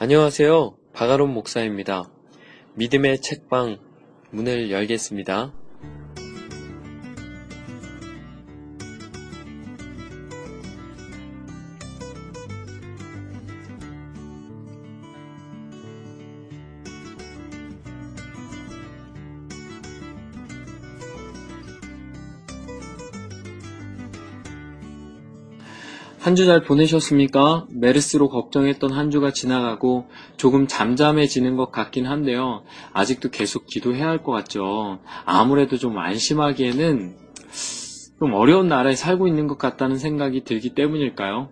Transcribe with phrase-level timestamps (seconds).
[0.00, 0.76] 안녕하세요.
[0.92, 2.08] 바가론 목사입니다.
[2.74, 3.78] 믿음의 책방
[4.30, 5.52] 문을 열겠습니다.
[26.28, 27.66] 한 주 잘 보내셨습니까?
[27.70, 32.64] 메르스로 걱정했던 한 주가 지나가고 조금 잠잠해지는 것 같긴 한데요.
[32.92, 34.98] 아직도 계속 기도해야 할 것 같죠.
[35.24, 37.16] 아무래도 좀 안심하기에는
[38.18, 41.48] 좀 어려운 나라에 살고 있는 것 같다는 생각이 들기 때문일까요?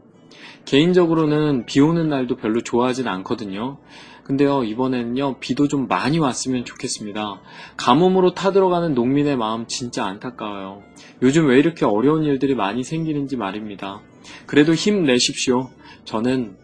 [0.66, 3.78] 개인적으로는 비 오는 날도 별로 좋아하진 않거든요.
[4.24, 7.40] 근데요, 이번에는요, 비도 좀 많이 왔으면 좋겠습니다.
[7.78, 10.82] 가뭄으로 타들어가는 농민의 마음 진짜 안타까워요.
[11.22, 14.02] 요즘 왜 이렇게 어려운 일들이 많이 생기는지 말입니다.
[14.46, 15.70] 그래도 힘내십시오.
[16.04, 16.56] 저는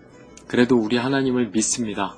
[0.46, 2.16] 그래도 우리 하나님을 믿습니다.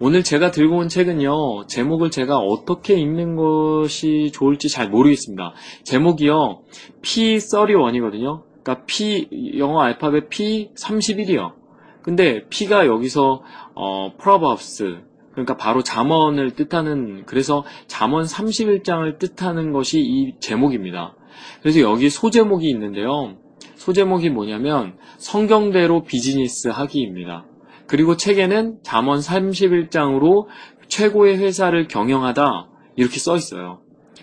[0.00, 5.54] 오늘 제가 들고 온 책은요, 제목을 제가 어떻게 읽는 것이 좋을지 잘 모르겠습니다.
[5.82, 6.62] 제목이요,
[7.02, 8.42] P31이거든요.
[8.62, 11.54] 그러니까 P, 영어 알파벳 P31이요.
[12.02, 13.42] 근데 P가 여기서,
[13.74, 14.98] 어, Proverbs,
[15.32, 21.16] 그러니까 바로 잠언을 뜻하는, 그래서 잠언 31장을 뜻하는 것이 이 제목입니다.
[21.60, 23.36] 그래서 여기 소제목이 있는데요.
[23.78, 27.46] 소제목이 뭐냐면 성경대로 비즈니스 하기입니다.
[27.86, 30.46] 그리고 책에는 잠언 31장으로
[30.88, 33.80] 최고의 회사를 경영하다 이렇게 써 있어요.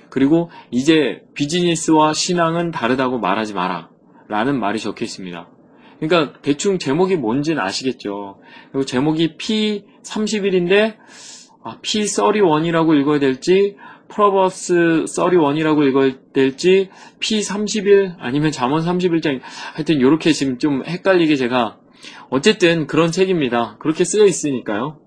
[0.10, 3.90] 그리고 이제 비즈니스와 신앙은 다르다고 말하지 마라
[4.28, 5.50] 라는 말이 적혀 있습니다.
[6.00, 8.40] 그러니까 대충 제목이 뭔지는 아시겠죠.
[8.72, 10.98] 그리고 제목이 P31인데
[11.64, 16.90] 아, P31이라고 읽어야 될지 프로버스 31이라고 읽어야 될지
[17.20, 19.40] P31 아니면 잠원 31장
[19.74, 21.80] 하여튼 이렇게 지금 좀 헷갈리게 제가
[22.30, 23.78] 어쨌든 그런 책입니다.
[23.80, 25.00] 그렇게 쓰여 있으니까요.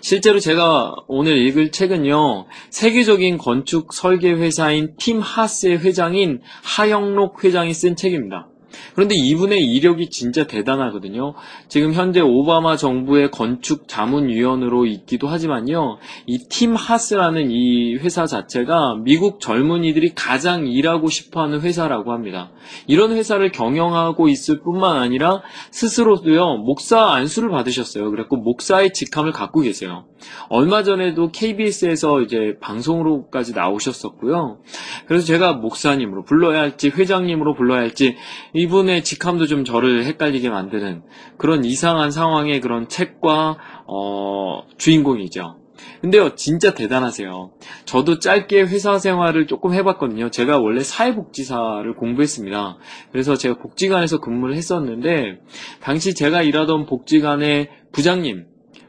[0.00, 7.96] 실제로 제가 오늘 읽을 책은요, 세계적인 건축 설계 회사인 팀 하스의 회장인 하영록 회장이 쓴
[7.96, 8.51] 책입니다.
[8.94, 11.34] 그런데 이분의 이력이 진짜 대단하거든요.
[11.68, 15.98] 지금 현재 오바마 정부의 건축 자문위원으로 있기도 하지만요.
[16.26, 22.50] 이 팀 하스라는 이 회사 자체가 미국 젊은이들이 가장 일하고 싶어하는 회사라고 합니다.
[22.86, 26.58] 이런 회사를 경영하고 있을 뿐만 아니라 스스로도요.
[26.58, 28.10] 목사 안수를 받으셨어요.
[28.10, 30.04] 그래갖고 목사의 직함을 갖고 계세요.
[30.48, 34.58] 얼마 전에도 KBS에서 이제 방송으로까지 나오셨었고요.
[35.06, 38.16] 그래서 제가 목사님으로 불러야 할지 회장님으로 불러야 할지
[38.52, 41.02] 이 분의 직함도 좀 저를 헷갈리게 만드는
[41.38, 45.62] 그런 이상한 상황의 그런 책과 어, 주인공이죠.
[46.00, 47.52] 근데요, 진짜 대단하세요.
[47.84, 50.30] 저도 짧게 회사 생활을 조금 해봤거든요.
[50.30, 52.78] 제가 원래 사회복지사를 공부했습니다.
[53.10, 55.40] 그래서 제가 복지관에서 근무를 했었는데,
[55.80, 58.46] 당시 제가 일하던 복지관의 부장님,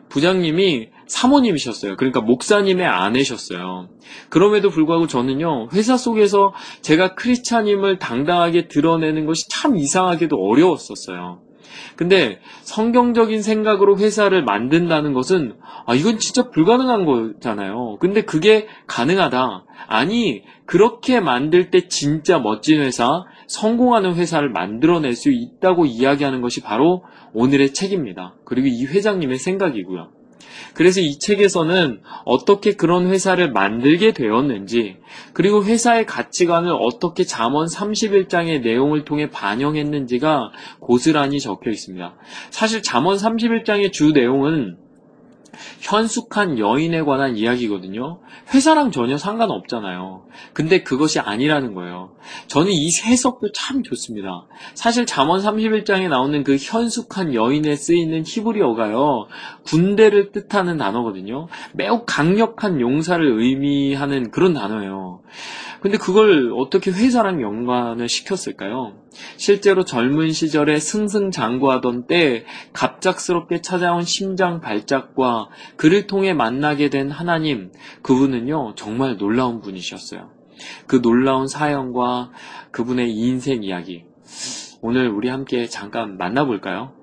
[0.09, 1.95] 부장님이 사모님이셨어요.
[1.97, 3.89] 그러니까 목사님의 아내셨어요.
[4.29, 11.41] 그럼에도 불구하고 저는요, 회사 속에서 제가 크리스찬임을 당당하게 드러내는 것이 참 이상하게도 어려웠었어요.
[11.95, 15.55] 근데 성경적인 생각으로 회사를 만든다는 것은
[15.85, 17.97] 아 이건 진짜 불가능한 거잖아요.
[17.99, 19.65] 근데 그게 가능하다.
[19.87, 27.03] 아니 그렇게 만들 때 진짜 멋진 회사, 성공하는 회사를 만들어낼 수 있다고 이야기하는 것이 바로
[27.33, 28.35] 오늘의 책입니다.
[28.45, 30.09] 그리고 이 회장님의 생각이고요.
[30.73, 34.97] 그래서 이 책에서는 어떻게 그런 회사를 만들게 되었는지,
[35.33, 42.15] 그리고 회사의 가치관을 어떻게 잠언 31장의 내용을 통해 반영했는지가 고스란히 적혀 있습니다.
[42.49, 44.77] 사실 잠언 31장의 주 내용은
[45.81, 48.19] 현숙한 여인에 관한 이야기거든요.
[48.53, 50.25] 회사랑 전혀 상관없잖아요.
[50.53, 52.15] 근데 그것이 아니라는 거예요.
[52.47, 54.47] 저는 이 해석도 참 좋습니다.
[54.73, 59.27] 사실 잠언 31장에 나오는 그 현숙한 여인에 쓰이는 히브리어가요.
[59.65, 61.47] 군대를 뜻하는 단어거든요.
[61.73, 65.21] 매우 강력한 용사를 의미하는 그런 단어예요.
[65.81, 69.02] 근데 그걸 어떻게 회사랑 연관을 시켰을까요?
[69.37, 77.71] 실제로 젊은 시절에 승승장구하던 때 갑작스럽게 찾아온 심장 발작과 그를 통해 만나게 된 하나님,
[78.01, 80.29] 그분은요, 정말 놀라운 분이셨어요.
[80.87, 82.31] 그 놀라운 사연과
[82.71, 84.05] 그분의 인생 이야기.
[84.81, 86.93] 오늘 우리 함께 잠깐 만나볼까요?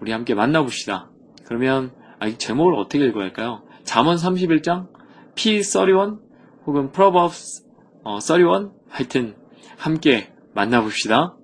[0.00, 1.10] 우리 함께 만나봅시다.
[1.44, 3.62] 그러면, 아, 이 제목을 어떻게 읽어야 할까요?
[3.84, 4.88] 잠언 31장?
[5.34, 6.18] P31?
[6.66, 7.64] 혹은 Proverbs
[8.04, 8.70] 어, 31?
[8.88, 9.36] 하여튼
[9.76, 11.37] 함께 만나봅시다.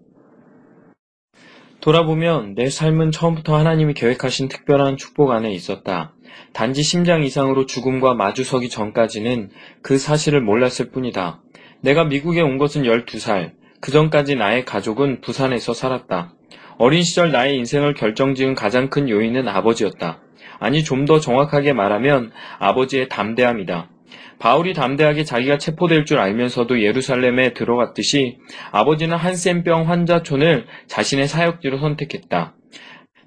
[1.84, 6.14] 돌아보면 내 삶은 처음부터 하나님이 계획하신 특별한 축복 안에 있었다.
[6.54, 9.50] 단지 심장 이상으로 죽음과 마주서기 전까지는
[9.82, 11.42] 그 사실을 몰랐을 뿐이다.
[11.82, 13.52] 내가 미국에 온 것은 12살.
[13.82, 16.32] 그 전까지 나의 가족은 부산에서 살았다.
[16.78, 20.22] 어린 시절 나의 인생을 결정지은 가장 큰 요인은 아버지였다.
[20.60, 23.90] 아니 좀 더 정확하게 말하면 아버지의 담대함이다.
[24.38, 28.38] 바울이 담대하게 자기가 체포될 줄 알면서도 예루살렘에 들어갔듯이
[28.70, 32.54] 아버지는 한센병 환자촌을 자신의 사역지로 선택했다.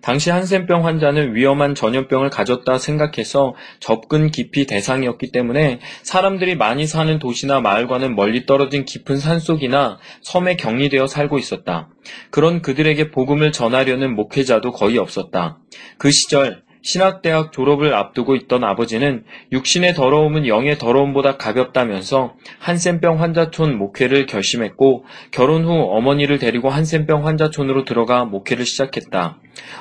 [0.02, 7.62] 당시 한센병 환자는 위험한 전염병을 가졌다 생각해서 접근 깊이 대상이었기 때문에 사람들이 많이 사는 도시나
[7.62, 11.90] 마을과는 멀리 떨어진 깊은 산속이나 섬에 격리되어 살고 있었다.
[12.30, 15.60] 그런 그들에게 복음을 전하려는 목회자도 거의 없었다.
[15.98, 24.26] 그 시절 신학대학 졸업을 앞두고 있던 아버지는 육신의 더러움은 영의 더러움보다 가볍다면서 한센병 환자촌 목회를
[24.26, 29.38] 결심했고 결혼 후 어머니를 데리고 한센병 환자촌으로 들어가 목회를 시작했다.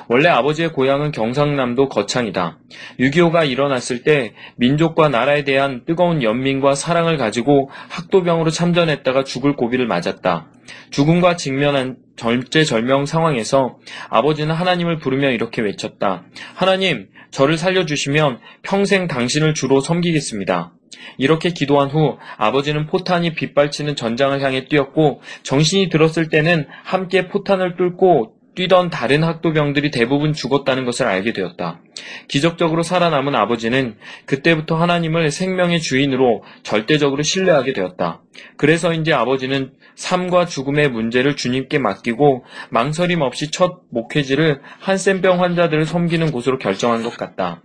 [0.07, 2.57] 원래 아버지의 고향은 경상남도 거창이다.
[2.99, 10.47] 6.25가 일어났을 때 민족과 나라에 대한 뜨거운 연민과 사랑을 가지고 학도병으로 참전했다가 죽을 고비를 맞았다.
[10.89, 13.77] 죽음과 직면한 절제절명 상황에서
[14.09, 16.25] 아버지는 하나님을 부르며 이렇게 외쳤다.
[16.53, 20.73] 하나님, 저를 살려주시면 평생 당신을 주로 섬기겠습니다.
[21.17, 28.33] 이렇게 기도한 후 아버지는 포탄이 빗발치는 전장을 향해 뛰었고 정신이 들었을 때는 함께 포탄을 뚫고
[28.57, 31.79] 뛰던 다른 학도병들이 대부분 죽었다는 것을 알게 되었다.
[32.27, 38.23] 기적적으로 살아남은 아버지는 그때부터 하나님을 생명의 주인으로 절대적으로 신뢰하게 되었다.
[38.57, 46.59] 그래서인지 아버지는 삶과 죽음의 문제를 주님께 맡기고 망설임 없이 첫 목회지를 한센병 환자들을 섬기는 곳으로
[46.59, 47.61] 결정한 것 같다.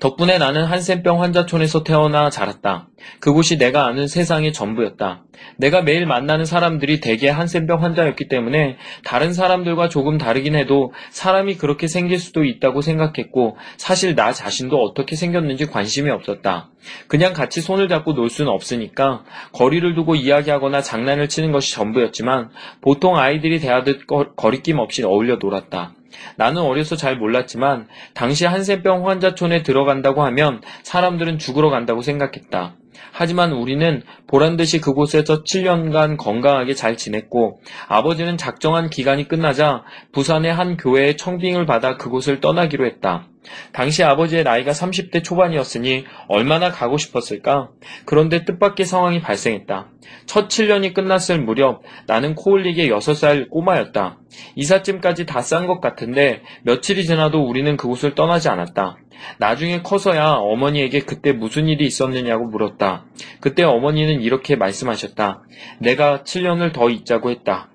[0.00, 2.88] 덕분에 나는 한센병 환자촌에서 태어나 자랐다.
[3.18, 5.24] 그곳이 내가 아는 세상의 전부였다.
[5.56, 11.86] 내가 매일 만나는 사람들이 대개 한센병 환자였기 때문에 다른 사람들과 조금 다르긴 해도 사람이 그렇게
[11.86, 16.70] 생길 수도 있다고 생각했고 사실 나 자신도 어떻게 생겼는지 관심이 없었다.
[17.08, 23.16] 그냥 같이 손을 잡고 놀 수는 없으니까 거리를 두고 이야기하거나 장난을 치는 것이 전부였지만 보통
[23.16, 25.94] 아이들이 대하듯 거리낌 없이 어울려 놀았다.
[26.36, 32.74] 나는 어려서 잘 몰랐지만 당시 한센병 환자촌에 들어간다고 하면 사람들은 죽으러 간다고 생각했다.
[33.12, 39.82] 하지만 우리는 보란 듯이 그곳에서 7년간 건강하게 잘 지냈고 아버지는 작정한 기간이 끝나자
[40.12, 43.26] 부산의 한 교회의 청빙을 받아 그곳을 떠나기로 했다.
[43.72, 47.70] 당시 아버지의 나이가 30대 초반이었으니 얼마나 가고 싶었을까?
[48.04, 49.88] 그런데 뜻밖의 상황이 발생했다.
[50.26, 54.18] 첫 7년이 끝났을 무렵 나는 코올릭의 6살 꼬마였다.
[54.56, 58.98] 이삿짐까지 다 싼 것 같은데 며칠이 지나도 우리는 그곳을 떠나지 않았다.
[59.38, 63.06] 나중에 커서야 어머니에게 그때 무슨 일이 있었느냐고 물었다.
[63.40, 65.42] 그때 어머니는 이렇게 말씀하셨다.
[65.80, 67.70] 내가 7년을 더 있자고 했다.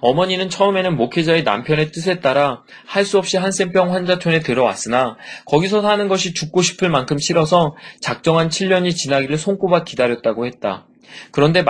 [0.00, 6.34] 어머니는 처음에는 목회자의 남편의 뜻에 따라 할 수 없이 한센병 환자촌에 들어왔으나 거기서 사는 것이
[6.34, 10.86] 죽고 싶을 만큼 싫어서 작정한 7년이 지나기를 손꼽아 기다렸다고 했다.
[11.30, 11.62] 그런데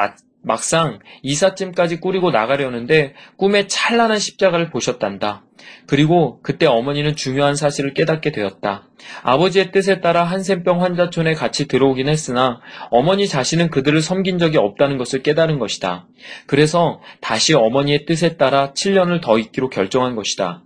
[0.46, 5.42] 막상 이삿짐까지 꾸리고 나가려는데 꿈에 찬란한 십자가를 보셨단다.
[5.88, 8.88] 그리고 그때 어머니는 중요한 사실을 깨닫게 되었다.
[9.24, 12.60] 아버지의 뜻에 따라 한센병 환자촌에 같이 들어오긴 했으나
[12.90, 16.06] 어머니 자신은 그들을 섬긴 적이 없다는 것을 깨달은 것이다.
[16.46, 20.62] 그래서 다시 어머니의 뜻에 따라 7년을 더 있기로 결정한 것이다.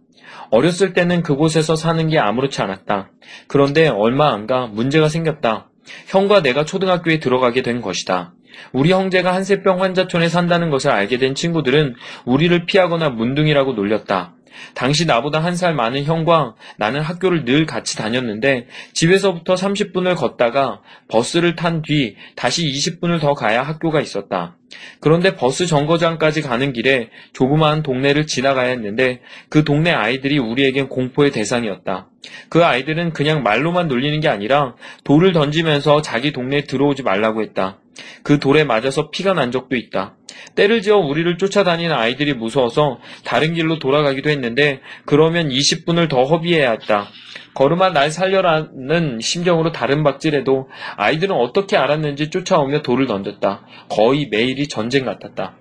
[0.50, 3.10] 어렸을 때는 그곳에서 사는 게 아무렇지 않았다.
[3.48, 5.70] 그런데 얼마 안 가 문제가 생겼다.
[6.08, 8.34] 형과 내가 초등학교에 들어가게 된 것이다.
[8.72, 11.94] 우리 형제가 한세병 환자촌에 산다는 것을 알게 된 친구들은
[12.24, 14.34] 우리를 피하거나 문둥이라고 놀렸다.
[14.74, 21.54] 당시 나보다 한 살 많은 형과 나는 학교를 늘 같이 다녔는데 집에서부터 30분을 걷다가 버스를
[21.56, 24.56] 탄 뒤 다시 20분을 더 가야 학교가 있었다.
[25.00, 32.08] 그런데 버스 정거장까지 가는 길에 조그마한 동네를 지나가야 했는데 그 동네 아이들이 우리에겐 공포의 대상이었다.
[32.48, 37.78] 그 아이들은 그냥 말로만 놀리는 게 아니라 돌을 던지면서 자기 동네에 들어오지 말라고 했다.
[38.22, 40.16] 그 돌에 맞아서 피가 난 적도 있다.
[40.54, 47.08] 때를 지어 우리를 쫓아다니는 아이들이 무서워서 다른 길로 돌아가기도 했는데 그러면 20분을 더 허비해야 했다.
[47.54, 53.66] 걸음아 날 살려라는 심정으로 다른 박질해도 아이들은 어떻게 알았는지 쫓아오며 돌을 던졌다.
[53.88, 55.56] 거의 매일이 전쟁 같았다.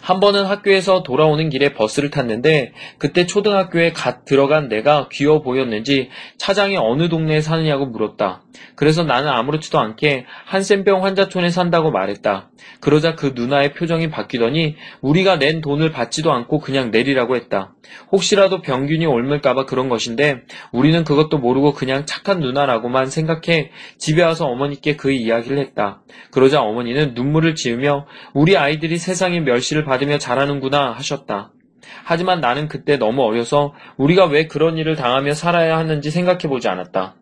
[0.00, 6.76] 한 번은 학교에서 돌아오는 길에 버스를 탔는데 그때 초등학교에 갓 들어간 내가 귀여워 보였는지 차장이
[6.76, 8.42] 어느 동네에 사느냐고 물었다.
[8.74, 12.50] 그래서 나는 아무렇지도 않게 한센병 환자촌에 산다고 말했다.
[12.80, 17.74] 그러자 그 누나의 표정이 바뀌더니 우리가 낸 돈을 받지도 않고 그냥 내리라고 했다.
[18.12, 20.42] 혹시라도 병균이 옮을까봐 그런 것인데
[20.72, 26.02] 우리는 그것도 모르고 그냥 착한 누나라고만 생각해 집에 와서 어머니께 그 이야기를 했다.
[26.30, 31.52] 그러자 어머니는 눈물을 지으며 우리 아이들이 세상의 멸시를 받으며 자라는구나 하셨다.
[32.04, 37.16] 하지만 나는 그때 너무 어려서 우리가 왜 그런 일을 당하며 살아야 하는지 생각해 보지 않았다.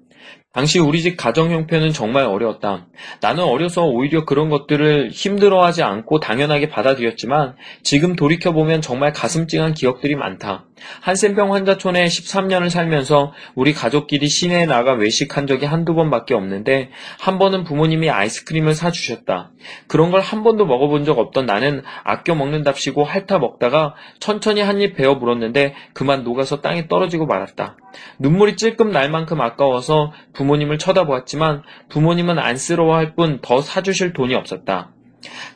[0.53, 2.87] 당시 우리 집 가정 형편은 정말 어려웠다.
[3.21, 10.15] 나는 어려서 오히려 그런 것들을 힘들어하지 않고 당연하게 받아들였지만 지금 돌이켜보면 정말 가슴 찡한 기억들이
[10.15, 10.68] 많다.
[11.01, 17.65] 한센병 환자촌에 13년을 살면서 우리 가족끼리 시내에 나가 외식한 적이 한두 번밖에 없는데 한 번은
[17.65, 19.51] 부모님이 아이스크림을 사주셨다.
[19.89, 24.95] 그런 걸 한 번도 먹어본 적 없던 나는 아껴 먹는답시고 핥아 먹다가 천천히 한 입
[24.95, 27.77] 베어 물었는데 그만 녹아서 땅에 떨어지고 말았다.
[28.19, 34.93] 눈물이 찔끔 날 만큼 아까워서 부모님을 쳐다보았지만 부모님은 안쓰러워할 뿐 더 사주실 돈이 없었다.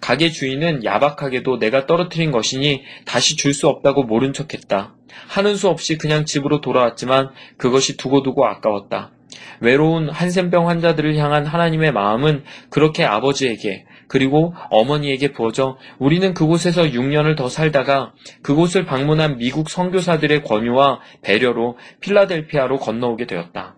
[0.01, 4.95] 가게 주인은 야박하게도 내가 떨어뜨린 것이니 다시 줄 수 없다고 모른 척했다.
[5.29, 9.13] 하는 수 없이 그냥 집으로 돌아왔지만 그것이 두고두고 아까웠다.
[9.61, 17.49] 외로운 한센병 환자들을 향한 하나님의 마음은 그렇게 아버지에게 그리고 어머니에게 부어져 우리는 그곳에서 6년을 더
[17.49, 23.77] 살다가 그곳을 방문한 미국 선교사들의 권유와 배려로 필라델피아로 건너오게 되었다.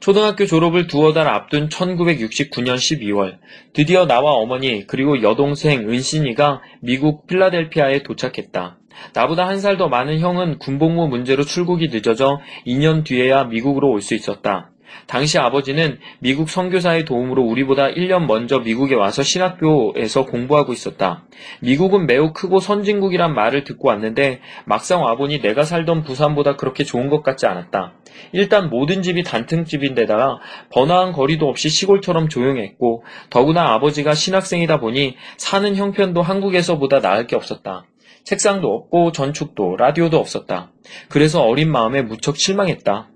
[0.00, 3.38] 초등학교 졸업을 두어 달 앞둔 1969년 12월,
[3.72, 8.78] 드디어 나와 어머니 그리고 여동생 은신이가 미국 필라델피아에 도착했다.
[9.14, 14.14] 나보다 한 살 더 많은 형은 군복무 문제로 출국이 늦어져 2년 뒤에야 미국으로 올 수
[14.14, 14.70] 있었다.
[15.06, 21.24] 당시 아버지는 미국 선교사의 도움으로 우리보다 1년 먼저 미국에 와서 신학교에서 공부하고 있었다.
[21.60, 27.22] 미국은 매우 크고 선진국이란 말을 듣고 왔는데 막상 와보니 내가 살던 부산보다 그렇게 좋은 것
[27.22, 27.94] 같지 않았다.
[28.32, 30.38] 일단 모든 집이 단층집인데다가
[30.70, 37.84] 번화한 거리도 없이 시골처럼 조용했고 더구나 아버지가 신학생이다 보니 사는 형편도 한국에서보다 나을 게 없었다.
[38.24, 40.70] 책상도 없고 전축도 라디오도 없었다.
[41.08, 43.08] 그래서 어린 마음에 무척 실망했다.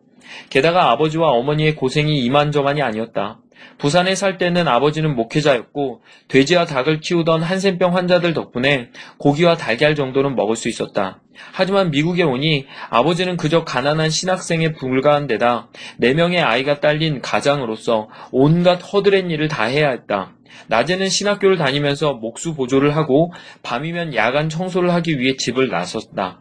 [0.51, 3.39] 게다가 아버지와 어머니의 고생이 이만저만이 아니었다.
[3.79, 10.57] 부산에 살 때는 아버지는 목회자였고 돼지와 닭을 키우던 한센병 환자들 덕분에 고기와 달걀 정도는 먹을
[10.57, 11.21] 수 있었다.
[11.53, 15.69] 하지만 미국에 오니 아버지는 그저 가난한 신학생에 불과한 데다
[16.01, 20.35] 4명의 아이가 딸린 가장으로서 온갖 허드렛 일을 다 해야 했다.
[20.69, 26.41] 낮에는 신학교를 다니면서 목수 보조를 하고 밤이면 야간 청소를 하기 위해 집을 나섰다.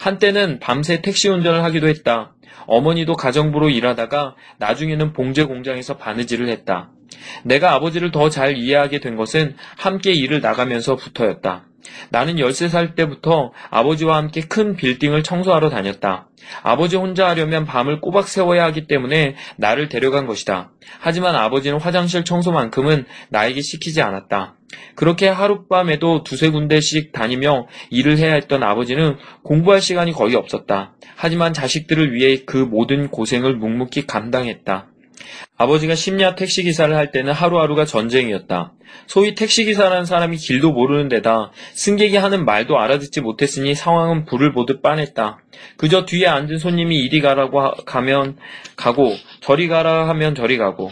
[0.00, 2.34] 한때는 밤새 택시 운전을 하기도 했다.
[2.66, 6.90] 어머니도 가정부로 일하다가 나중에는 봉제 공장에서 바느질을 했다.
[7.44, 11.66] 내가 아버지를 더 잘 이해하게 된 것은 함께 일을 나가면서 부터였다.
[12.10, 16.28] 나는 13살 때부터 아버지와 함께 큰 빌딩을 청소하러 다녔다.
[16.62, 20.70] 아버지 혼자 하려면 밤을 꼬박 세워야 하기 때문에 나를 데려간 것이다.
[21.00, 24.54] 하지만 아버지는 화장실 청소만큼은 나에게 시키지 않았다.
[24.94, 30.94] 그렇게 하룻밤에도 두세 군데씩 다니며 일을 해야 했던 아버지는 공부할 시간이 거의 없었다.
[31.16, 34.88] 하지만 자식들을 위해 그 모든 고생을 묵묵히 감당했다.
[35.56, 38.72] 아버지가 심야 택시기사를 할 때는 하루하루가 전쟁이었다.
[39.06, 45.38] 소위 택시기사라는 사람이 길도 모르는 데다 승객이 하는 말도 알아듣지 못했으니 상황은 불을 보듯 빤했다.
[45.76, 48.36] 그저 뒤에 앉은 손님이 이리 가라고 가면
[48.76, 50.90] 가고 저리 가라 하면 저리 가고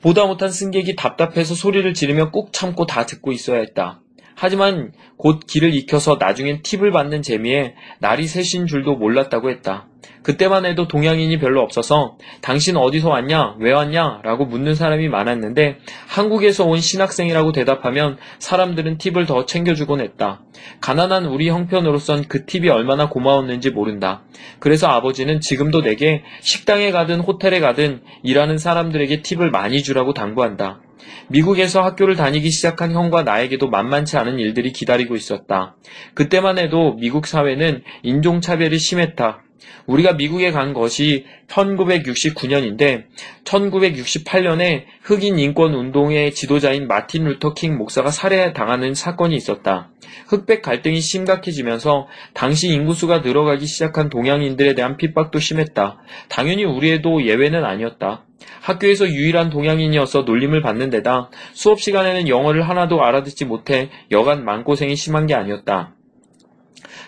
[0.00, 4.00] 보다 못한 승객이 답답해서 소리를 지르며 꾹 참고 다 듣고 있어야 했다.
[4.40, 9.86] 하지만 곧 길을 익혀서 나중엔 팁을 받는 재미에 날이 새신 줄도 몰랐다고 했다.
[10.22, 13.56] 그때만 해도 동양인이 별로 없어서 당신 어디서 왔냐?
[13.58, 14.20] 왜 왔냐?
[14.22, 20.40] 라고 묻는 사람이 많았는데 한국에서 온 신학생이라고 대답하면 사람들은 팁을 더 챙겨주곤 했다.
[20.80, 24.22] 가난한 우리 형편으로선 그 팁이 얼마나 고마웠는지 모른다.
[24.58, 30.80] 그래서 아버지는 지금도 내게 식당에 가든 호텔에 가든 일하는 사람들에게 팁을 많이 주라고 당부한다.
[31.28, 35.76] 미국에서 학교를 다니기 시작한 형과 나에게도 만만치 않은 일들이 기다리고 있었다.
[36.14, 39.42] 그때만 해도 미국 사회는 인종차별이 심했다.
[39.86, 43.04] 우리가 미국에 간 것이 1969년인데
[43.44, 49.90] 1968년에 흑인 인권 운동의 지도자인 마틴 루터 킹 목사가 살해당하는 사건이 있었다.
[50.28, 55.98] 흑백 갈등이 심각해지면서 당시 인구수가 늘어가기 시작한 동양인들에 대한 핍박도 심했다.
[56.28, 58.24] 당연히 우리에도 예외는 아니었다.
[58.62, 65.26] 학교에서 유일한 동양인이어서 놀림을 받는 데다 수업 시간에는 영어를 하나도 알아듣지 못해 여간 마음고생이 심한
[65.26, 65.94] 게 아니었다.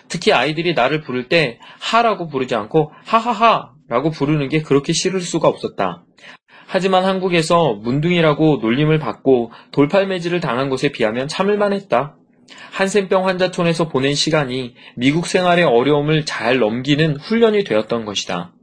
[0.09, 5.47] 특히 아이들이 나를 부를 때 하라고 부르지 않고 하하하 라고 부르는 게 그렇게 싫을 수가
[5.47, 6.03] 없었다.
[6.65, 12.15] 하지만 한국에서 문둥이라고 놀림을 받고 돌팔매질을 당한 것에 비하면 참을만 했다.
[12.71, 18.53] 한센병 환자촌에서 보낸 시간이 미국 생활의 어려움을 잘 넘기는 훈련이 되었던 것이다.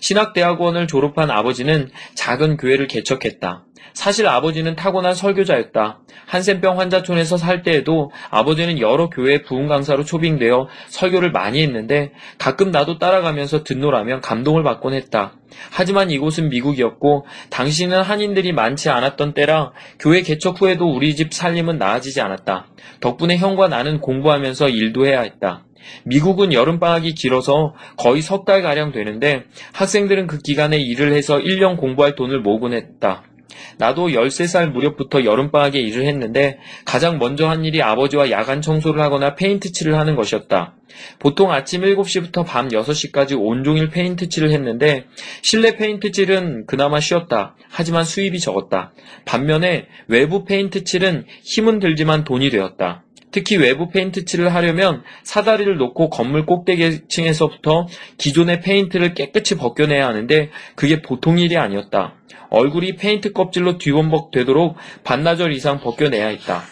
[0.00, 3.64] 신학대학원을 졸업한 아버지는 작은 교회를 개척했다.
[3.94, 6.00] 사실 아버지는 타고난 설교자였다.
[6.26, 12.98] 한센병 환자촌에서 살 때에도 아버지는 여러 교회 부흥 강사로 초빙되어 설교를 많이 했는데 가끔 나도
[12.98, 15.34] 따라가면서 듣노라면 감동을 받곤 했다.
[15.70, 22.22] 하지만 이곳은 미국이었고 당시는 한인들이 많지 않았던 때라 교회 개척 후에도 우리 집 살림은 나아지지
[22.22, 22.68] 않았다.
[23.00, 25.64] 덕분에 형과 나는 공부하면서 일도 해야 했다.
[26.04, 32.40] 미국은 여름방학이 길어서 거의 석 달가량 되는데 학생들은 그 기간에 일을 해서 1년 공부할 돈을
[32.40, 33.22] 모으곤 했다.
[33.78, 39.72] 나도 13살 무렵부터 여름방학에 일을 했는데 가장 먼저 한 일이 아버지와 야간 청소를 하거나 페인트
[39.72, 40.74] 칠을 하는 것이었다.
[41.18, 45.06] 보통 아침 7시부터 밤 6시까지 온종일 페인트 칠을 했는데
[45.42, 47.56] 실내 페인트 칠은 그나마 쉬웠다.
[47.70, 48.92] 하지만 수입이 적었다.
[49.24, 53.04] 반면에 외부 페인트 칠은 힘은 들지만 돈이 되었다.
[53.32, 57.86] 특히 외부 페인트 칠을 하려면 사다리를 놓고 건물 꼭대기층에서부터
[58.18, 62.14] 기존의 페인트를 깨끗이 벗겨내야 하는데 그게 보통 일이 아니었다.
[62.50, 66.62] 얼굴이 페인트 껍질로 뒤범벅 되도록 반나절 이상 벗겨내야 했다.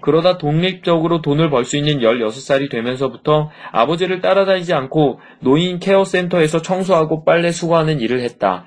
[0.00, 7.24] 그러다 독립적으로 돈을 벌 수 있는 16살이 되면서부터 아버지를 따라다니지 않고 노인 케어 센터에서 청소하고
[7.24, 8.66] 빨래 수거하는 일을 했다.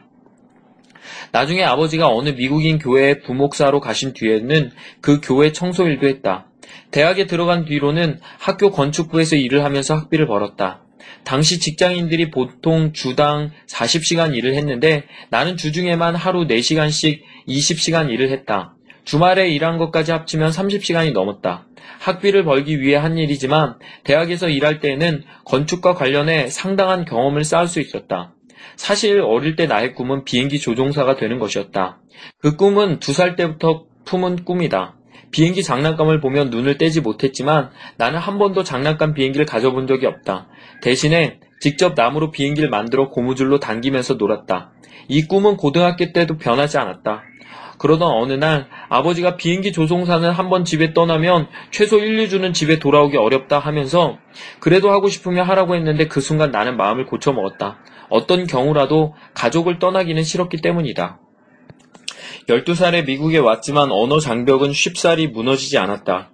[1.31, 6.50] 나중에 아버지가 어느 미국인 교회에 부목사로 가신 뒤에는 그 교회 청소 일도 했다.
[6.91, 10.81] 대학에 들어간 뒤로는 학교 건축부에서 일을 하면서 학비를 벌었다.
[11.23, 18.75] 당시 직장인들이 보통 주당 40시간 일을 했는데 나는 주중에만 하루 4시간씩 20시간 일을 했다.
[19.03, 21.65] 주말에 일한 것까지 합치면 30시간이 넘었다.
[21.99, 28.33] 학비를 벌기 위해 한 일이지만 대학에서 일할 때에는 건축과 관련해 상당한 경험을 쌓을 수 있었다.
[28.75, 31.99] 사실 어릴 때 나의 꿈은 비행기 조종사가 되는 것이었다.
[32.39, 34.95] 그 꿈은 두 살 때부터 품은 꿈이다.
[35.31, 40.47] 비행기 장난감을 보면 눈을 떼지 못했지만 나는 한 번도 장난감 비행기를 가져본 적이 없다.
[40.81, 44.71] 대신에 직접 나무로 비행기를 만들어 고무줄로 당기면서 놀았다.
[45.07, 47.23] 이 꿈은 고등학교 때도 변하지 않았다.
[47.77, 53.57] 그러던 어느 날 아버지가 비행기 조종사는 한번 집에 떠나면 최소 1, 2주는 집에 돌아오기 어렵다
[53.57, 54.19] 하면서
[54.59, 57.79] 그래도 하고 싶으면 하라고 했는데 그 순간 나는 마음을 고쳐먹었다.
[58.09, 61.19] 어떤 경우라도 가족을 떠나기는 싫었기 때문이다.
[62.47, 66.31] 12살에 미국에 왔지만 언어 장벽은 쉽사리 무너지지 않았다.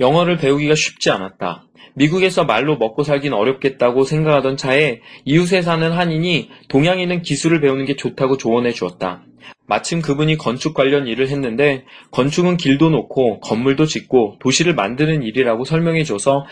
[0.00, 1.64] 영어를 배우기가 쉽지 않았다.
[1.94, 8.36] 미국에서 말로 먹고 살긴 어렵겠다고 생각하던 차에 이웃에 사는 한인이 동양인은 기술을 배우는 게 좋다고
[8.36, 9.24] 조언해 주었다.
[9.66, 16.04] 마침 그분이 건축 관련 일을 했는데 건축은 길도 놓고 건물도 짓고 도시를 만드는 일이라고 설명해
[16.04, 16.46] 줘서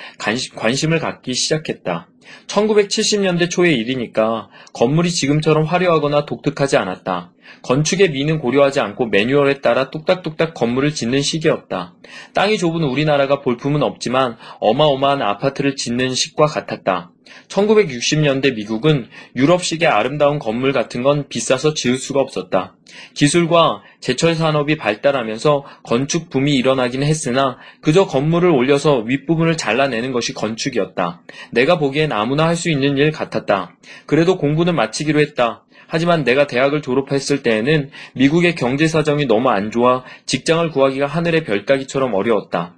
[0.54, 2.08] 관심을 갖기 시작했다.
[2.46, 7.32] 1970년대 초의 일이니까 건물이 지금처럼 화려하거나 독특하지 않았다.
[7.62, 11.94] 건축의 미는 고려하지 않고 매뉴얼에 따라 뚝딱뚝딱 건물을 짓는 시기였다.
[12.34, 17.12] 땅이 좁은 우리나라가 볼품은 없지만 어마어마한 아파트를 짓는 식과 같았다.
[17.48, 22.74] 1960년대 미국은 유럽식의 아름다운 건물 같은 건 비싸서 지을 수가 없었다.
[23.14, 31.22] 기술과 제철 산업이 발달하면서 건축 붐이 일어나긴 했으나 그저 건물을 올려서 윗부분을 잘라내는 것이 건축이었다.
[31.50, 33.76] 내가 보기엔 아무나 할 수 있는 일 같았다.
[34.06, 35.64] 그래도 공부는 마치기로 했다.
[35.88, 41.66] 하지만 내가 대학을 졸업했을 때에는 미국의 경제 사정이 너무 안 좋아 직장을 구하기가 하늘의 별
[41.66, 42.74] 따기처럼 어려웠다.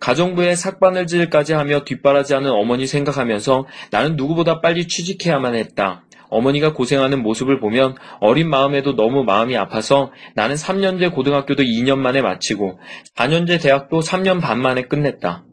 [0.00, 6.04] 가정부에 삭바늘질까지 하며 뒷바라지하는 어머니 생각하면서 나는 누구보다 빨리 취직해야만 했다.
[6.30, 12.78] 어머니가 고생하는 모습을 보면 어린 마음에도 너무 마음이 아파서 나는 3년제 고등학교도 2년 만에 마치고
[13.16, 15.44] 4년제 대학도 3년 반 만에 끝냈다.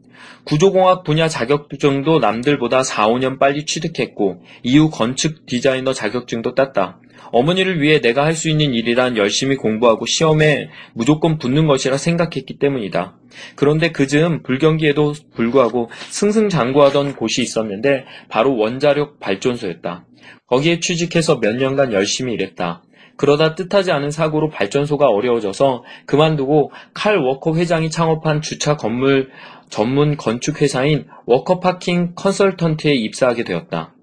[0.44, 6.98] 구조공학 분야 자격증도 남들보다 4, 5년 빨리 취득했고 이후 건축 디자이너 자격증도 땄다.
[7.30, 13.16] 어머니를 위해 내가 할 수 있는 일이란 열심히 공부하고 시험에 무조건 붙는 것이라 생각했기 때문이다.
[13.56, 20.06] 그런데 그 즈음 불경기에도 불구하고 승승장구하던 곳이 있었는데 바로 원자력 발전소였다.
[20.46, 22.82] 거기에 취직해서 몇 년간 열심히 일했다.
[23.16, 29.30] 그러다 뜻하지 않은 사고로 발전소가 어려워져서 그만두고 칼 워커 회장이 창업한 주차 건물
[29.70, 33.94] 전문 건축 회사인 워커파킹 컨설턴트에 입사하게 되었다.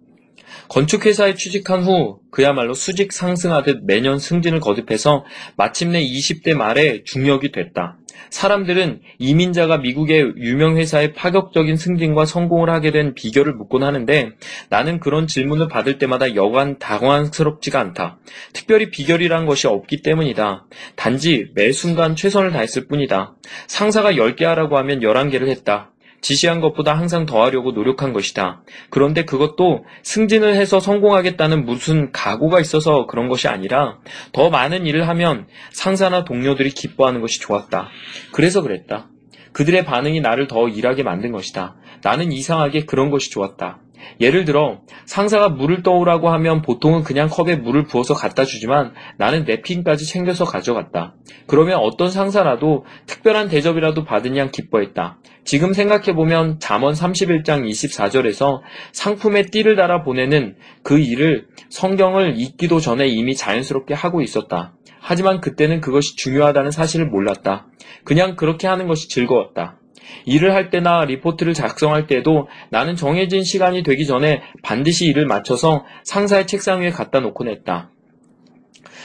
[0.69, 5.25] 건축회사에 취직한 후 그야말로 수직 상승하듯 매년 승진을 거듭해서
[5.55, 7.97] 마침내 20대 말에 중역이 됐다.
[8.29, 14.31] 사람들은 이민자가 미국의 유명 회사에 파격적인 승진과 성공을 하게 된 비결을 묻곤 하는데
[14.69, 18.19] 나는 그런 질문을 받을 때마다 여간 당황스럽지가 않다.
[18.53, 20.65] 특별히 비결이란 것이 없기 때문이다.
[20.95, 23.35] 단지 매 순간 최선을 다했을 뿐이다.
[23.67, 25.91] 상사가 10개 하라고 하면 11개를 했다.
[26.25, 28.63] 지시한 것보다 항상 더하려고 노력한 것이다.
[28.89, 33.99] 그런데 그것도 승진을 해서 성공하겠다는 무슨 각오가 있어서 그런 것이 아니라
[34.31, 37.89] 더 많은 일을 하면 상사나 동료들이 기뻐하는 것이 좋았다.
[38.31, 39.07] 그래서 그랬다.
[39.55, 41.75] 그들의 반응이 나를 더 일하게 만든 것이다.
[42.03, 43.79] 나는 이상하게 그런 것이 좋았다.
[44.19, 50.05] 예를 들어 상사가 물을 떠오라고 하면 보통은 그냥 컵에 물을 부어서 갖다 주지만 나는 냅킨까지
[50.05, 51.15] 챙겨서 가져갔다.
[51.47, 55.19] 그러면 어떤 상사라도 특별한 대접이라도 양 기뻐했다.
[55.45, 58.59] 지금 생각해보면 잠언 31장 24절에서
[58.91, 64.74] 상품에 띠를 달아 보내는 그 일을 성경을 읽기도 전에 이미 자연스럽게 하고 있었다.
[65.07, 67.67] 하지만 그때는 그것이 중요하다는 사실을 몰랐다.
[68.03, 69.77] 그냥 그렇게 하는 것이 즐거웠다.
[70.25, 76.47] 일을 할 때나 리포트를 작성할 때도 나는 정해진 시간이 되기 전에 반드시 일을 마쳐서 상사의
[76.47, 77.91] 책상 위에 갖다 놓곤 했다.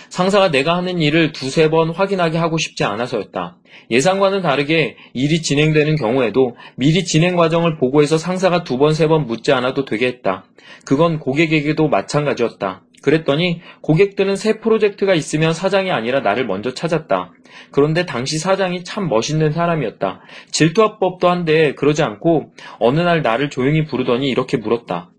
[0.08, 3.58] 상사가 내가 하는 일을 두세 번 확인하게 하고 싶지 않아서였다.
[3.90, 9.52] 예상과는 다르게 일이 진행되는 경우에도 미리 진행 과정을 보고해서 상사가 두 번, 세 번 묻지
[9.52, 10.44] 않아도 되게 했다.
[10.86, 12.84] 그건 고객에게도 마찬가지였다.
[13.02, 17.32] 그랬더니 고객들은 새 프로젝트가 있으면 사장이 아니라 나를 먼저 찾았다.
[17.70, 20.20] 그런데 당시 사장이 참 멋있는 사람이었다.
[20.50, 25.10] 질투합법도 한데 그러지 않고 어느 날 나를 조용히 부르더니 이렇게 물었다.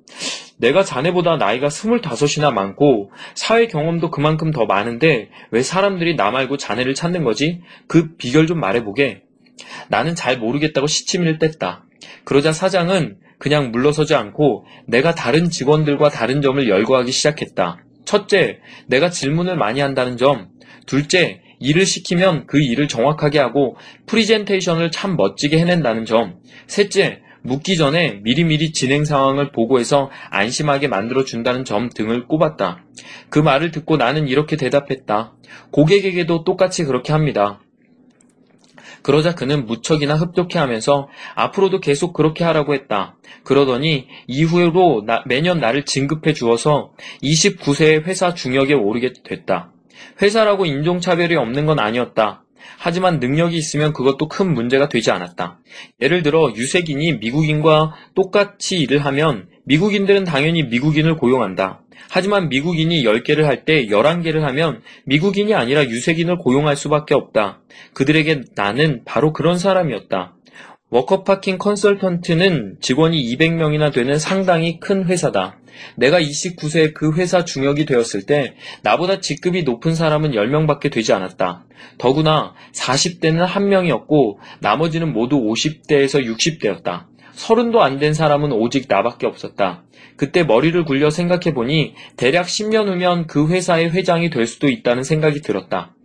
[0.57, 6.93] 내가 자네보다 나이가 스물다섯이나 많고 사회 경험도 그만큼 더 많은데 왜 사람들이 나 말고 자네를
[6.93, 7.61] 찾는 거지?
[7.87, 9.23] 그 비결 좀 말해보게.
[9.89, 11.81] 나는 잘 모르겠다고 시치미를 뗐다.
[12.25, 17.83] 그러자 사장은 그냥 물러서지 않고 내가 다른 직원들과 다른 점을 열거하기 시작했다.
[18.05, 20.49] 첫째, 내가 질문을 많이 한다는 점.
[20.85, 26.35] 둘째, 일을 시키면 그 일을 정확하게 하고 프리젠테이션을 참 멋지게 해낸다는 점.
[26.67, 32.85] 셋째, 묻기 전에 미리미리 진행 상황을 보고해서 안심하게 만들어준다는 점 등을 꼽았다.
[33.31, 35.33] 그 말을 듣고 나는 이렇게 대답했다.
[35.71, 37.59] 고객에게도 똑같이 그렇게 합니다.
[39.03, 43.17] 그러자 그는 무척이나 흡족해 하면서 앞으로도 계속 그렇게 하라고 했다.
[43.43, 46.91] 그러더니 이후로 나, 매년 나를 진급해 주어서
[47.23, 49.71] 29세의 회사 중역에 오르게 됐다.
[50.21, 52.43] 회사라고 인종차별이 없는 건 아니었다.
[52.77, 55.59] 하지만 능력이 있으면 그것도 큰 문제가 되지 않았다.
[56.01, 61.80] 예를 들어 유색인이 미국인과 똑같이 일을 하면 미국인들은 당연히 미국인을 고용한다.
[62.09, 67.61] 하지만 미국인이 10개를 할 때 11개를 하면 미국인이 아니라 유색인을 고용할 수밖에 없다.
[67.93, 70.35] 그들에게 나는 바로 그런 사람이었다.
[70.89, 75.57] 워커파킹 컨설턴트는 직원이 200명이나 되는 상당히 큰 회사다.
[75.95, 81.65] 내가 29세 그 회사 중역이 되었을 때 나보다 직급이 높은 사람은 10명밖에 되지 않았다.
[81.97, 87.05] 더구나 40대는 한 명이었고 나머지는 모두 50대에서 60대였다.
[87.41, 89.83] 서른도 안 된 사람은 오직 나밖에 없었다.
[90.15, 95.95] 그때 머리를 굴려 생각해보니 대략 10년 후면 그 회사의 회장이 될 수도 있다는 생각이 들었다.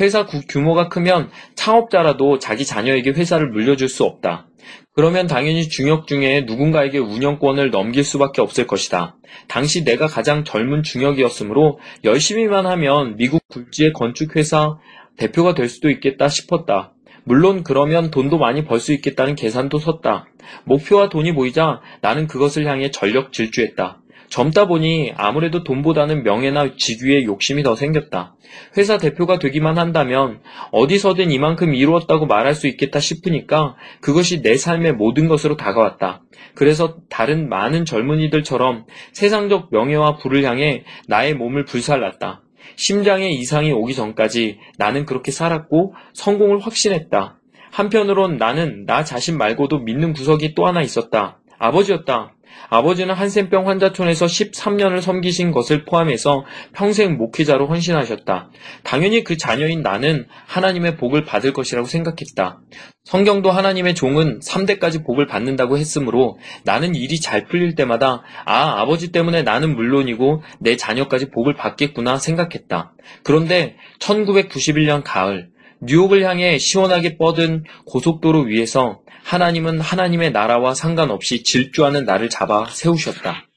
[0.00, 4.48] 회사 규모가 크면 창업자라도 자기 자녀에게 회사를 물려줄 수 없다.
[4.94, 9.16] 그러면 당연히 중역 중에 누군가에게 운영권을 넘길 수밖에 없을 것이다.
[9.48, 14.78] 당시 내가 가장 젊은 중역이었으므로 열심히만 하면 미국 굴지의 건축회사
[15.18, 16.94] 대표가 될 수도 있겠다 싶었다.
[17.26, 20.26] 물론 그러면 돈도 많이 벌 수 있겠다는 계산도 섰다.
[20.64, 24.00] 목표와 돈이 보이자 나는 그것을 향해 전력 질주했다.
[24.28, 28.36] 젊다 보니 아무래도 돈보다는 명예나 직위에 욕심이 더 생겼다.
[28.76, 35.26] 회사 대표가 되기만 한다면 어디서든 이만큼 이루었다고 말할 수 있겠다 싶으니까 그것이 내 삶의 모든
[35.26, 36.22] 것으로 다가왔다.
[36.54, 42.42] 그래서 다른 많은 젊은이들처럼 세상적 명예와 부를 향해 나의 몸을 불살랐다.
[42.76, 47.38] 심장에 이상이 오기 전까지 나는 그렇게 살았고 성공을 확신했다.
[47.72, 51.38] 한편으론 나는 나 자신 말고도 믿는 구석이 또 하나 있었다.
[51.58, 52.35] 아버지였다.
[52.68, 58.50] 아버지는 한센병 환자촌에서 13년을 섬기신 것을 포함해서 평생 목회자로 헌신하셨다.
[58.82, 62.60] 당연히 그 자녀인 나는 하나님의 복을 받을 것이라고 생각했다.
[63.04, 69.42] 성경도 하나님의 종은 3대까지 복을 받는다고 했으므로 나는 일이 잘 풀릴 때마다 아, 아버지 때문에
[69.42, 72.94] 나는 물론이고 내 자녀까지 복을 받겠구나 생각했다.
[73.22, 82.30] 그런데 1991년 가을, 뉴욕을 향해 시원하게 뻗은 고속도로 위에서 하나님은 하나님의 나라와 상관없이 질주하는 나를
[82.30, 83.48] 잡아 세우셨다.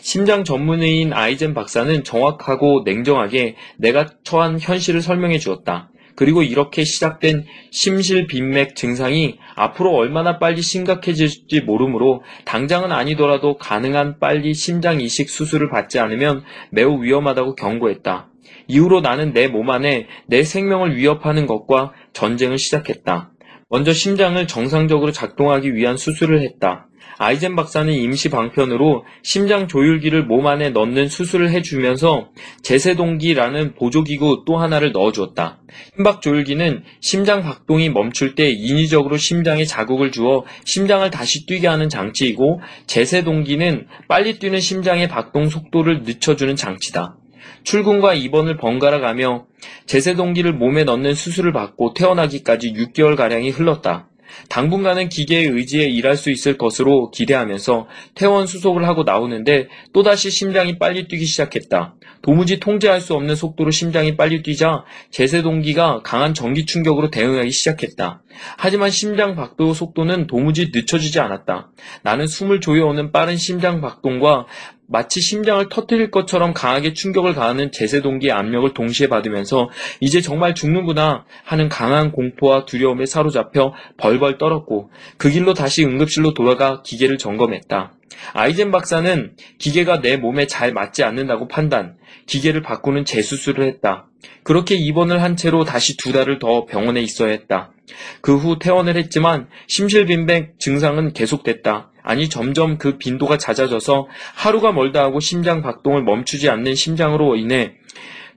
[0.00, 5.90] 심장 전문의인 아이젠 박사는 정확하고 냉정하게 내가 처한 현실을 설명해 주었다.
[6.16, 14.54] 그리고 이렇게 시작된 심실 빈맥 증상이 앞으로 얼마나 빨리 심각해질지 모르므로 당장은 아니더라도 가능한 빨리
[14.54, 18.30] 심장 이식 수술을 받지 않으면 매우 위험하다고 경고했다.
[18.66, 23.32] 이후로 나는 내 몸 안에 내 생명을 위협하는 것과 전쟁을 시작했다.
[23.70, 26.88] 먼저 심장을 정상적으로 작동하기 위한 수술을 했다.
[27.18, 32.30] 아이젠 박사는 임시 방편으로 심장 조율기를 몸 안에 넣는 수술을 해주면서
[32.62, 35.60] 제세동기라는 보조기구 또 하나를 넣어주었다.
[35.94, 42.60] 심박 조율기는 심장 박동이 멈출 때 인위적으로 심장에 자극을 주어 심장을 다시 뛰게 하는 장치이고
[42.88, 47.19] 제세동기는 빨리 뛰는 심장의 박동 속도를 늦춰주는 장치다.
[47.64, 49.46] 출근과 입원을 번갈아 가며
[49.86, 54.08] 제세동기를 몸에 넣는 수술을 받고 태어나기까지 6개월가량이 흘렀다.
[54.48, 61.08] 당분간은 기계의 의지에 일할 수 있을 것으로 기대하면서 퇴원 수속을 하고 나오는데 또다시 심장이 빨리
[61.08, 61.94] 뛰기 시작했다.
[62.22, 68.22] 도무지 통제할 수 없는 속도로 심장이 빨리 뛰자 제세동기가 강한 전기 충격으로 대응하기 시작했다.
[68.56, 71.70] 하지만 심장 박도 속도는 도무지 늦춰지지 않았다.
[72.02, 74.46] 나는 숨을 조여오는 빠른 심장 박동과
[74.90, 81.68] 마치 심장을 터뜨릴 것처럼 강하게 충격을 가하는 제세동기의 압력을 동시에 받으면서 이제 정말 죽는구나 하는
[81.68, 87.92] 강한 공포와 두려움에 사로잡혀 벌벌 떨었고 그 길로 다시 응급실로 돌아가 기계를 점검했다.
[88.32, 94.08] 아이젠 박사는 기계가 내 몸에 잘 맞지 않는다고 판단, 기계를 바꾸는 재수술을 했다.
[94.42, 97.72] 그렇게 입원을 한 채로 다시 두 달을 더 병원에 있어야 했다.
[98.20, 101.89] 그 후 퇴원을 했지만 심실빈백 증상은 계속됐다.
[102.02, 107.74] 아니 점점 그 빈도가 잦아져서 하루가 멀다 하고 심장 박동을 멈추지 않는 심장으로 인해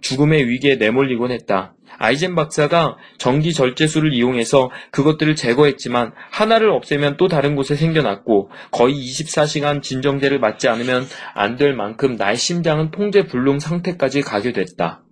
[0.01, 1.73] 죽음의 위기에 내몰리곤 했다.
[1.99, 9.81] 아이젠 박사가 전기 절제술을 이용해서 그것들을 제거했지만 하나를 없애면 또 다른 곳에 생겨났고 거의 24시간
[9.81, 15.03] 진정제를 맞지 않으면 안 될 만큼 나의 심장은 통제 불능 상태까지 가게 됐다.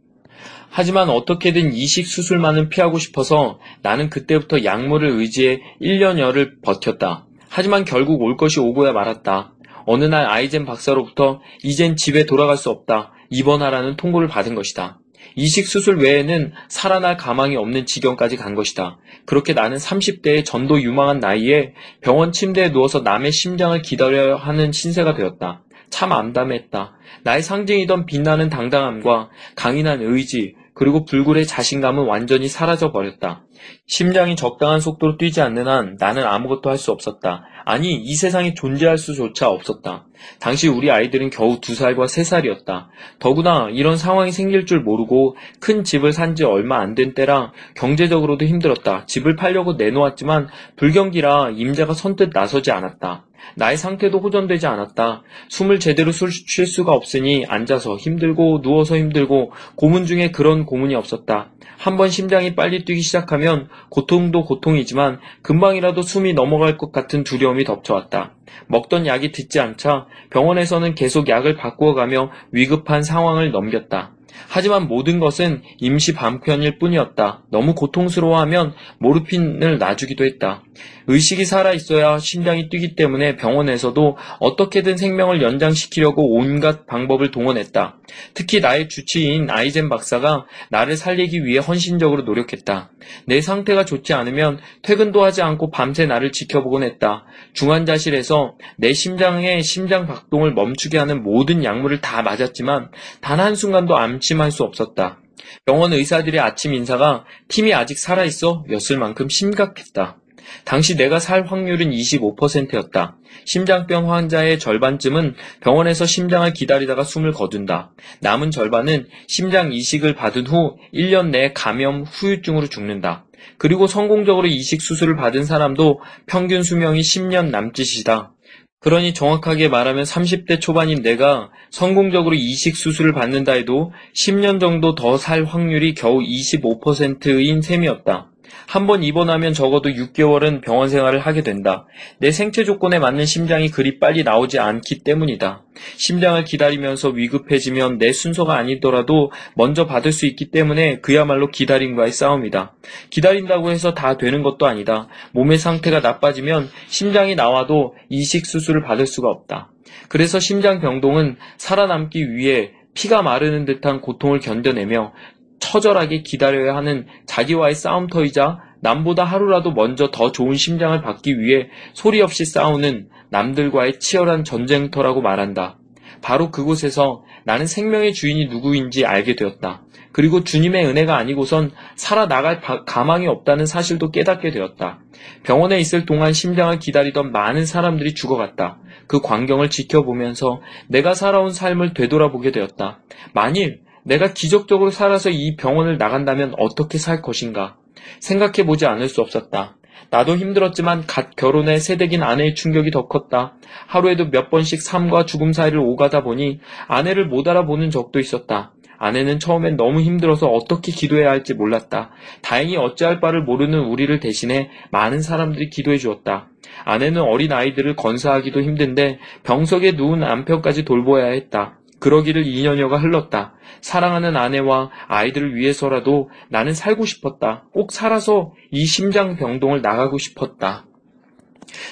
[0.72, 7.28] 하지만 어떻게든 이식 수술만은 피하고 싶어서 나는 그때부터 약물을 의지해 1년여를 버텼다.
[7.54, 9.54] 하지만 결국 올 것이 오고야 말았다.
[9.86, 13.12] 어느 날 아이젠 박사로부터 이젠 집에 돌아갈 수 없다.
[13.30, 15.00] 입원하라는 통보를 받은 것이다.
[15.36, 19.00] 이식 수술 외에는 살아날 가망이 없는 지경까지 간 것이다.
[19.26, 25.62] 그렇게 나는 30대의 전도 유망한 나이에 병원 침대에 누워서 남의 심장을 기다려야 하는 신세가 되었다.
[25.90, 26.94] 참 암담했다.
[27.24, 33.44] 나의 상징이던 빛나는 당당함과 강인한 의지, 그리고 불굴의 자신감은 완전히 사라져 버렸다.
[33.88, 37.44] 심장이 적당한 속도로 뛰지 않는 한 나는 아무것도 할 수 없었다.
[37.64, 40.06] 아니, 이 세상에 존재할 수조차 없었다.
[40.40, 42.90] 당시 우리 아이들은 겨우 두 살과 세 살이었다.
[43.20, 48.46] 더구나 이런 상황이 생길 줄 모르고 큰 집을 산 지 얼마 안 된 때라 경제적으로도
[48.46, 49.06] 힘들었다.
[49.06, 50.48] 집을 팔려고 내놓았지만
[50.78, 53.26] 불경기라 임자가 선뜻 나서지 않았다.
[53.56, 55.24] 나의 상태도 호전되지 않았다.
[55.50, 61.52] 숨을 제대로 쉴 수가 없으니 앉아서 힘들고 누워서 힘들고 고문 중에 그런 고문이 없었다.
[61.78, 63.51] 한번 심장이 빨리 뛰기 시작하면
[63.90, 68.34] 고통도 고통이지만 금방이라도 숨이 넘어갈 것 같은 두려움이 덮쳐왔다.
[68.68, 74.12] 먹던 약이 듣지 않자 병원에서는 계속 약을 바꾸어 가며 위급한 상황을 넘겼다.
[74.48, 77.44] 하지만 모든 것은 임시 반편일 뿐이었다.
[77.52, 80.64] 너무 고통스러워하면 모르핀을 놔주기도 했다.
[81.08, 87.98] 의식이 살아있어야 심장이 뛰기 때문에 병원에서도 어떻게든 생명을 연장시키려고 온갖 방법을 동원했다.
[88.34, 92.92] 특히 나의 주치의인 아이젠 박사가 나를 살리기 위해 헌신적으로 노력했다.
[93.26, 97.26] 내 상태가 좋지 않으면 퇴근도 하지 않고 밤새 나를 지켜보곤 했다.
[97.54, 102.92] 중환자실에서 내 심장의 심장 박동을 멈추게 하는 모든 약물을 다 맞았지만
[103.22, 105.20] 단 한순간도 암 침할 수 없었다.
[105.66, 110.18] 병원 의사들의 아침 인사가 팀이 아직 살아있어 였을 만큼 심각했다.
[110.66, 113.18] 당시 내가 살 확률은 25%였다.
[113.46, 117.92] 심장병 환자의 절반쯤은 병원에서 심장을 기다리다가 숨을 거둔다.
[118.20, 123.26] 남은 절반은 심장 이식을 받은 후 1년 내에 감염 후유증으로 죽는다.
[123.58, 128.34] 그리고 성공적으로 이식 수술을 받은 사람도 평균 수명이 10년 남짓이다.
[128.82, 135.44] 그러니 정확하게 말하면 30대 초반인 내가 성공적으로 이식 수술을 받는다 해도 10년 정도 더 살
[135.44, 138.31] 확률이 겨우 25%인 셈이었다.
[138.68, 141.86] 한 번 입원하면 적어도 6개월은 병원 생활을 하게 된다.
[142.20, 145.64] 내 생체 조건에 맞는 심장이 그리 빨리 나오지 않기 때문이다.
[145.98, 152.76] 심장을 기다리면서 위급해지면 내 순서가 아니더라도 먼저 받을 수 있기 때문에 그야말로 기다림과의 싸움이다.
[153.10, 155.08] 기다린다고 해서 다 되는 것도 아니다.
[155.34, 159.72] 몸의 상태가 나빠지면 심장이 나와도 이식 수술을 받을 수가 없다.
[160.08, 165.14] 그래서 심장 병동은 살아남기 위해 피가 마르는 듯한 고통을 견뎌내며
[165.62, 172.44] 처절하게 기다려야 하는 자기와의 싸움터이자 남보다 하루라도 먼저 더 좋은 심장을 받기 위해 소리 없이
[172.44, 175.78] 싸우는 남들과의 치열한 전쟁터라고 말한다.
[176.22, 179.84] 바로 그곳에서 나는 생명의 주인이 누구인지 알게 되었다.
[180.12, 185.00] 그리고 주님의 은혜가 아니고선 살아나갈 가망이 없다는 사실도 깨닫게 되었다.
[185.44, 188.80] 병원에 있을 동안 심장을 기다리던 많은 사람들이 죽어갔다.
[189.08, 193.00] 그 광경을 지켜보면서 내가 살아온 삶을 되돌아보게 되었다.
[193.34, 197.78] 만일 내가 기적적으로 살아서 이 병원을 나간다면 어떻게 살 것인가
[198.20, 199.78] 생각해 보지 않을 수 없었다.
[200.10, 203.54] 나도 힘들었지만 갓 결혼해 세대긴 아내의 충격이 더 컸다.
[203.88, 208.74] 하루에도 몇 번씩 삶과 죽음 사이를 오가다 보니 아내를 못 알아보는 적도 있었다.
[208.98, 212.12] 아내는 처음엔 너무 힘들어서 어떻게 기도해야 할지 몰랐다.
[212.44, 216.50] 다행히 어찌할 바를 모르는 우리를 대신해 많은 사람들이 기도해 주었다.
[216.86, 221.80] 아내는 어린 아이들을 건사하기도 힘든데 병석에 누운 남편까지 돌보아야 했다.
[222.02, 223.54] 그러기를 2년여가 흘렀다.
[223.80, 227.64] 사랑하는 아내와 아이들을 위해서라도 나는 살고 싶었다.
[227.72, 230.86] 꼭 살아서 이 심장 병동을 나가고 싶었다.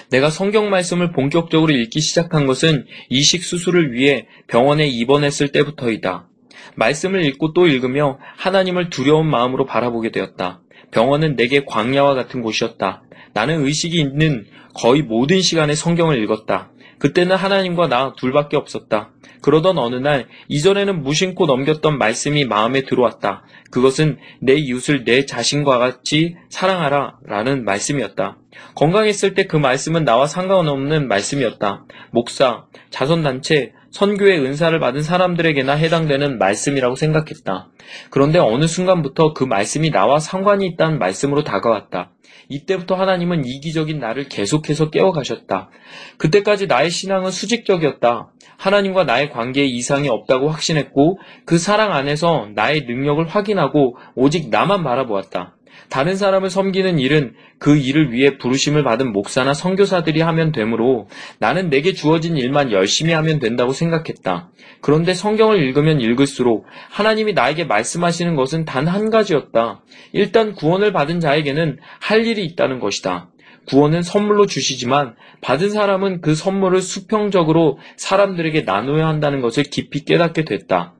[0.10, 6.28] 내가 성경 말씀을 본격적으로 읽기 시작한 것은 이식 수술을 위해 병원에 입원했을 때부터이다.
[6.76, 10.62] 말씀을 읽고 또 읽으며 하나님을 두려운 마음으로 바라보게 되었다.
[10.92, 13.04] 병원은 내게 광야와 같은 곳이었다.
[13.34, 16.72] 나는 의식이 있는 거의 모든 시간에 성경을 읽었다.
[17.00, 19.12] 그때는 하나님과 나 둘밖에 없었다.
[19.42, 23.44] 그러던 어느 날 이전에는 무심코 넘겼던 말씀이 마음에 들어왔다.
[23.72, 28.38] 그것은 내 이웃을 내 자신과 같이 사랑하라 라는 말씀이었다.
[28.76, 31.86] 건강했을 때 그 말씀은 나와 상관없는 말씀이었다.
[32.12, 37.70] 목사, 자선단체, 선교의 은사를 받은 사람들에게나 해당되는 말씀이라고 생각했다.
[38.10, 42.12] 그런데 어느 순간부터 그 말씀이 나와 상관이 있다는 말씀으로 다가왔다.
[42.50, 45.70] 이때부터 하나님은 이기적인 나를 계속해서 깨워가셨다.
[46.18, 48.32] 그때까지 나의 신앙은 수직적이었다.
[48.58, 55.56] 하나님과 나의 관계에 이상이 없다고 확신했고 그 사랑 안에서 나의 능력을 확인하고 오직 나만 바라보았다.
[55.90, 61.08] 다른 사람을 섬기는 일은 그 일을 위해 부르심을 받은 목사나 선교사들이 하면 되므로
[61.40, 64.50] 나는 내게 주어진 일만 열심히 하면 된다고 생각했다.
[64.82, 69.82] 그런데 성경을 읽으면 읽을수록 하나님이 나에게 말씀하시는 것은 단 한 가지였다.
[70.14, 73.30] 일단 구원을 받은 자에게는 할 일이 있다는 것이다.
[73.68, 80.96] 구원은 선물로 주시지만 받은 사람은 그 선물을 수평적으로 사람들에게 나눠야 한다는 것을 깊이 깨닫게 됐다.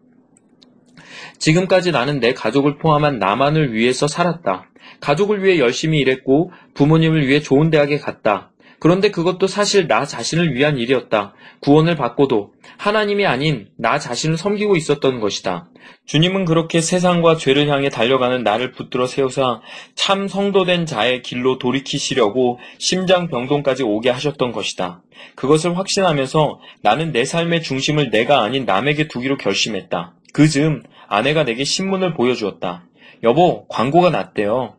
[1.40, 4.69] 지금까지 나는 내 가족을 포함한 나만을 위해서 살았다.
[5.00, 8.52] 가족을 위해 열심히 일했고 부모님을 위해 좋은 대학에 갔다.
[8.80, 11.34] 그런데 그것도 사실 나 자신을 위한 일이었다.
[11.60, 15.68] 구원을 받고도 하나님이 아닌 나 자신을 섬기고 있었던 것이다.
[16.06, 19.60] 주님은 그렇게 세상과 죄를 향해 달려가는 나를 붙들어 세우사
[19.96, 25.04] 참 성도된 자의 길로 돌이키시려고 심장병동까지 오게 하셨던 것이다.
[25.36, 30.14] 그것을 확신하면서 나는 내 삶의 중심을 내가 아닌 남에게 두기로 결심했다.
[30.32, 32.86] 그 즈음 아내가 내게 신문을 보여주었다.
[33.24, 34.79] 여보, 광고가 났대요.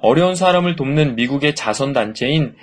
[0.00, 2.54] 어려운 사람을 돕는 미국의 자선단체인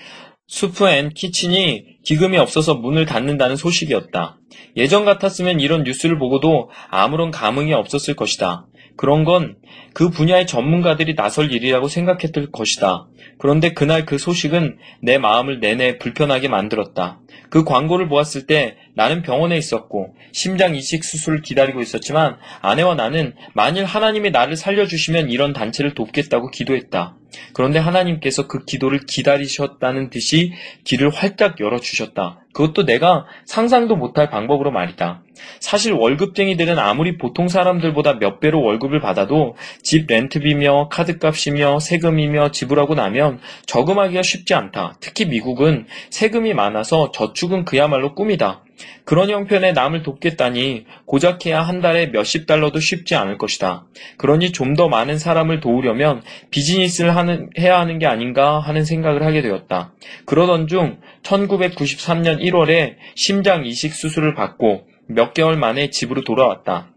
[0.47, 4.37] 수프 앤 키친이 기금이 없어서 문을 닫는다는 소식이었다.
[4.77, 8.67] 예전 같았으면 이런 뉴스를 보고도 아무런 감흥이 없었을 것이다.
[8.95, 9.55] 그런 건
[9.93, 13.07] 그 분야의 전문가들이 나설 일이라고 생각했을 것이다.
[13.43, 17.19] 그런데 그날 그 소식은 내 마음을 내내 불편하게 만들었다.
[17.49, 23.83] 그 광고를 보았을 때 나는 병원에 있었고 심장 이식 수술을 기다리고 있었지만 아내와 나는 만일
[23.83, 27.17] 하나님이 나를 살려주시면 이런 단체를 돕겠다고 기도했다.
[27.53, 30.53] 그런데 하나님께서 그 기도를 기다리셨다는 듯이
[30.83, 32.39] 길을 활짝 열어주셨다.
[32.53, 35.23] 그것도 내가 상상도 못할 방법으로 말이다.
[35.59, 43.32] 사실 월급쟁이들은 아무리 보통 사람들보다 몇 배로 월급을 받아도 집 렌트비며 카드값이며 세금이며 지불하고 나면
[43.65, 44.97] 저금하기가 쉽지 않다.
[44.99, 48.63] 특히 미국은 세금이 많아서 저축은 그야말로 꿈이다.
[49.05, 53.85] 그런 형편의 남을 돕겠다니 고작 해야 한 달에 몇십 달러도 쉽지 않을 것이다.
[54.17, 59.43] 그러니 좀 더 많은 사람을 도우려면 비즈니스를 하는, 해야 하는 게 아닌가 하는 생각을 하게
[59.43, 59.93] 되었다.
[60.25, 66.92] 그러던 중 1993년 1월에 심장 이식 수술을 받고 몇 개월 만에 집으로 돌아왔다.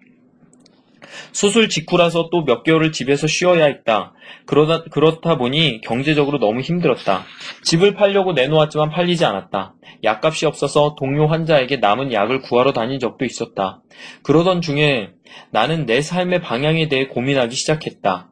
[1.33, 4.13] 수술 직후라서 또 몇 개월을 집에서 쉬어야 했다.
[4.47, 7.25] 그러다, 그렇다 보니 경제적으로 너무 힘들었다.
[7.65, 9.75] 집을 팔려고 내놓았지만 팔리지 않았다.
[10.05, 13.83] 약값이 없어서 동료 환자에게 남은 약을 구하러 다닌 적도 있었다.
[14.23, 15.11] 그러던 중에
[15.51, 18.31] 나는 내 삶의 방향에 대해 고민하기 시작했다.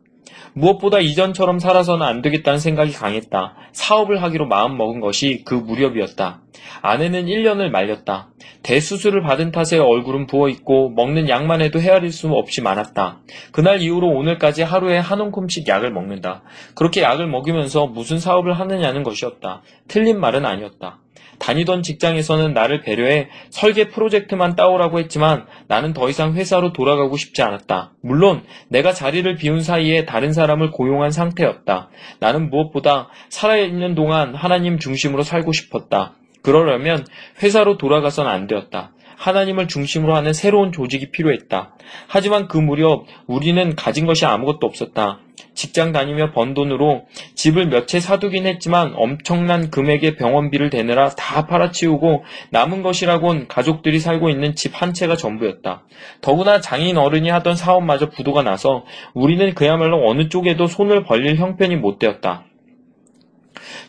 [0.54, 3.56] 무엇보다 이전처럼 살아서는 안 되겠다는 생각이 강했다.
[3.72, 6.43] 사업을 하기로 마음먹은 것이 그 무렵이었다.
[6.82, 8.28] 아내는 1년을 말렸다.
[8.62, 13.20] 대수술을 받은 탓에 얼굴은 부어있고 먹는 약만 해도 헤아릴 수 없이 많았다.
[13.52, 16.42] 그날 이후로 오늘까지 하루에 한 움큼씩 약을 먹는다.
[16.74, 19.62] 그렇게 약을 먹이면서 무슨 사업을 하느냐는 것이었다.
[19.88, 20.98] 틀린 말은 아니었다.
[21.38, 27.92] 다니던 직장에서는 나를 배려해 설계 프로젝트만 따오라고 했지만 나는 더 이상 회사로 돌아가고 싶지 않았다.
[28.02, 31.90] 물론 내가 자리를 비운 사이에 다른 사람을 고용한 상태였다.
[32.20, 36.14] 나는 무엇보다 살아있는 동안 하나님 중심으로 살고 싶었다.
[36.44, 37.04] 그러려면
[37.42, 38.92] 회사로 돌아가선 안 되었다.
[39.16, 41.76] 하나님을 중심으로 하는 새로운 조직이 필요했다.
[42.08, 45.20] 하지만 그 무렵 우리는 가진 것이 아무것도 없었다.
[45.54, 52.24] 직장 다니며 번 돈으로 집을 몇 채 사두긴 했지만 엄청난 금액의 병원비를 대느라 다 팔아치우고
[52.50, 55.84] 남은 것이라곤 가족들이 살고 있는 집 한 채가 전부였다.
[56.20, 61.98] 더구나 장인 어른이 하던 사업마저 부도가 나서 우리는 그야말로 어느 쪽에도 손을 벌릴 형편이 못
[62.00, 62.44] 되었다.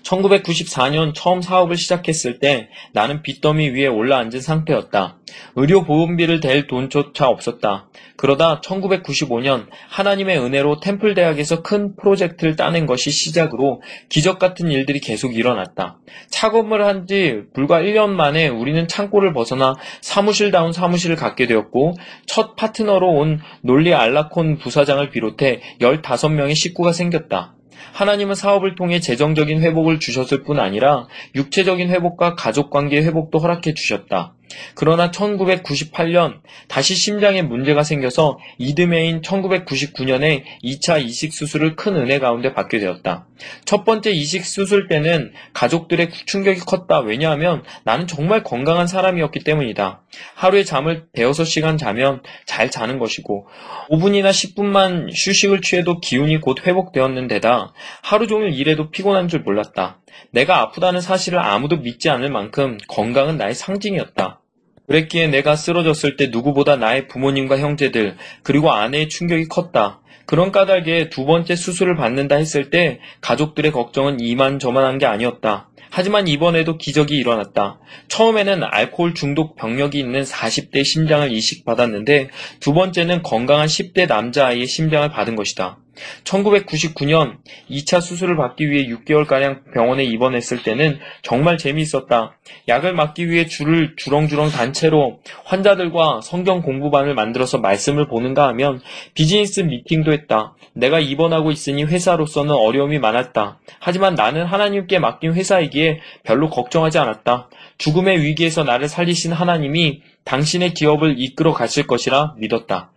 [0.03, 5.17] 1994년 처음 사업을 시작했을 때 나는 빚더미 위에 올라앉은 상태였다.
[5.55, 7.89] 의료보험비를 댈 돈조차 없었다.
[8.15, 15.35] 그러다 1995년 하나님의 은혜로 템플 대학에서 큰 프로젝트를 따낸 것이 시작으로 기적 같은 일들이 계속
[15.35, 15.99] 일어났다.
[16.29, 21.93] 착업을 한 지 불과 1년 만에 우리는 창고를 벗어나 사무실다운 사무실을 갖게 되었고
[22.25, 27.53] 첫 파트너로 온 논리 알라콘 부사장을 비롯해 15명의 식구가 생겼다.
[27.93, 34.33] 하나님은 사업을 통해 재정적인 회복을 주셨을 뿐 아니라 육체적인 회복과 가족 관계의 회복도 허락해 주셨다.
[34.75, 42.79] 그러나 1998년 다시 심장에 문제가 생겨서 이듬해인 1999년에 2차 이식 수술을 큰 은혜 가운데 받게
[42.79, 43.27] 되었다.
[43.65, 46.99] 첫 번째 이식 수술 때는 가족들의 충격이 컸다.
[46.99, 50.01] 왜냐하면 나는 정말 건강한 사람이었기 때문이다.
[50.35, 53.47] 하루에 잠을 대여섯 시간 자면 잘 자는 것이고
[53.89, 59.99] 5분이나 10분만 휴식을 취해도 기운이 곧 회복되었는데다 하루 종일 일해도 피곤한 줄 몰랐다.
[60.31, 64.41] 내가 아프다는 사실을 아무도 믿지 않을 만큼 건강은 나의 상징이었다.
[64.87, 70.01] 그랬기에 내가 쓰러졌을 때 누구보다 나의 부모님과 형제들 그리고 아내의 충격이 컸다.
[70.25, 75.69] 그런 까닭에 두 번째 수술을 받는다 했을 때 가족들의 걱정은 이만저만한 게 아니었다.
[75.91, 77.79] 하지만 이번에도 기적이 일어났다.
[78.09, 85.35] 처음에는 알코올 중독 병력이 있는 40대 심장을 이식받았는데 두 번째는 건강한 10대 남자아이의 심장을 받은
[85.35, 85.77] 것이다.
[86.23, 87.37] 1999년
[87.69, 92.37] 2차 수술을 받기 위해 6개월가량 병원에 입원했을 때는 정말 재미있었다.
[92.67, 98.81] 약을 맞기 위해 줄을 주렁주렁 단체로 환자들과 성경 공부반을 만들어서 말씀을 보는가 하면
[99.13, 100.55] 비즈니스 미팅도 했다.
[100.73, 103.59] 내가 입원하고 있으니 회사로서는 어려움이 많았다.
[103.79, 107.49] 하지만 나는 하나님께 맡긴 회사이기에 별로 걱정하지 않았다.
[107.77, 112.91] 죽음의 위기에서 나를 살리신 하나님이 당신의 기업을 이끌어 가실 것이라 믿었다.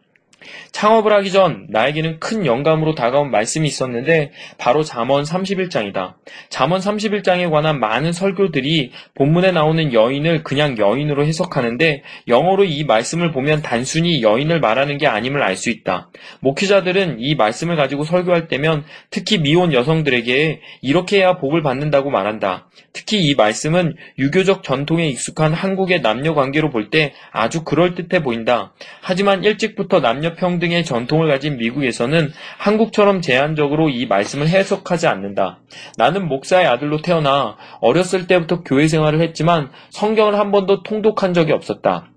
[0.72, 6.14] 창업을 하기 전 나에게는 큰 영감으로 다가온 말씀이 있었는데 바로 잠언 31장이다.
[6.48, 13.62] 잠언 31장에 관한 많은 설교들이 본문에 나오는 여인을 그냥 여인으로 해석하는데 영어로 이 말씀을 보면
[13.62, 16.08] 단순히 여인을 말하는 게 아님을 알 수 있다.
[16.38, 22.68] 목회자들은 이 말씀을 가지고 설교할 때면 특히 미혼 여성들에게 이렇게 해야 복을 받는다고 말한다.
[22.92, 28.72] 특히 이 말씀은 유교적 전통에 익숙한 한국의 남녀 관계로 볼 때 아주 그럴듯해 보인다.
[29.02, 35.60] 하지만 일찍부터 남녀 평등의 전통을 가진 미국에서는 한국처럼 제한적으로 이 말씀을 해석하지 않는다.
[35.96, 42.08] 나는 목사의 아들로 태어나 어렸을 때부터 교회 생활을 했지만 성경을 한 번도 통독한 적이 없었다.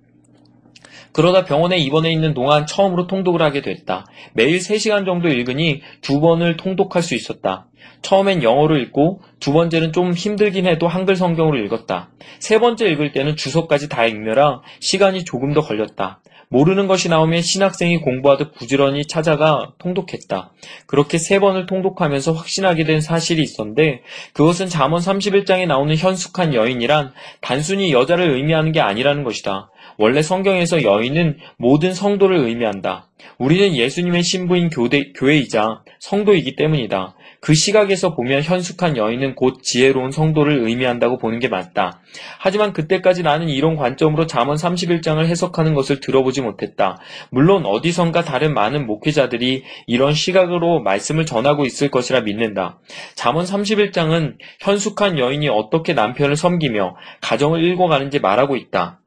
[1.14, 4.05] 그러다 병원에 입원해 있는 동안 처음으로 통독을 하게 됐다.
[4.34, 7.68] 매일 3시간 정도 읽으니 두 번을 통독할 수 있었다.
[8.01, 12.09] 처음엔 영어로 읽고 두 번째는 좀 힘들긴 해도 한글 성경으로 읽었다.
[12.39, 16.22] 세 번째 읽을 때는 주소까지 다 읽느라 시간이 조금 더 걸렸다.
[16.51, 20.51] 모르는 것이 나오면 신학생이 공부하듯 부지런히 찾아가 통독했다.
[20.86, 24.01] 그렇게 세 번을 통독하면서 확신하게 된 사실이 있었는데
[24.34, 29.71] 그것은 잠언 31장에 나오는 현숙한 여인이란 단순히 여자를 의미하는 게 아니라는 것이다.
[30.02, 33.08] 원래 성경에서 여인은 모든 성도를 의미한다.
[33.38, 37.14] 우리는 예수님의 신부인 교대, 교회이자 성도이기 때문이다.
[37.39, 41.99] 그 시각에서 보면 현숙한 여인은 곧 지혜로운 성도를 의미한다고 보는 게 맞다.
[42.39, 46.97] 하지만 그때까지 나는 이런 관점으로 잠언 31장을 해석하는 것을 들어보지 못했다.
[47.30, 52.80] 물론 어디선가 다른 많은 목회자들이 이런 시각으로 말씀을 전하고 있을 것이라 믿는다.
[53.14, 59.01] 잠언 31장은 현숙한 여인이 어떻게 남편을 섬기며 가정을 읽어가는지 말하고 있다.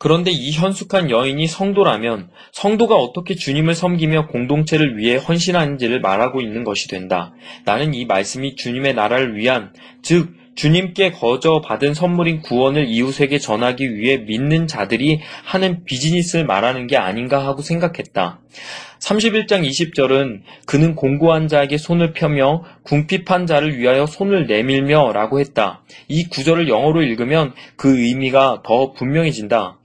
[0.00, 6.88] 그런데 이 현숙한 여인이 성도라면 성도가 어떻게 주님을 섬기며 공동체를 위해 헌신하는지를 말하고 있는 것이
[6.88, 7.34] 된다.
[7.66, 14.16] 나는 이 말씀이 주님의 나라를 위한, 즉, 주님께 거저 받은 선물인 구원을 이웃에게 전하기 위해
[14.16, 18.40] 믿는 자들이 하는 비즈니스를 말하는 게 아닌가 하고 생각했다.
[19.00, 25.82] 31장 20절은 그는 공고한 자에게 손을 펴며 궁핍한 자를 위하여 손을 내밀며 라고 했다.
[26.08, 29.79] 이 구절을 영어로 읽으면 그 의미가 더 분명해진다.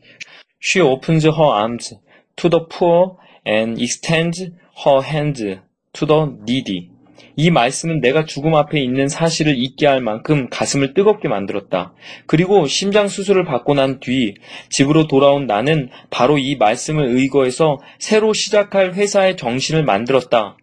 [0.68, 1.94] She opens her arms
[2.38, 4.50] to the poor and extends
[4.84, 5.60] her hands
[5.94, 6.90] to the needy.
[7.36, 11.94] 이 말씀은 내가 죽음 앞에 있는 사실을 잊게 할 만큼 가슴을 뜨겁게 만들었다.
[12.26, 14.34] 그리고 심장 수술을 받고 난 뒤
[14.70, 20.58] 집으로 돌아온 나는 바로 이 말씀을 의거해서 새로 시작할 회사의 정신을 만들었다.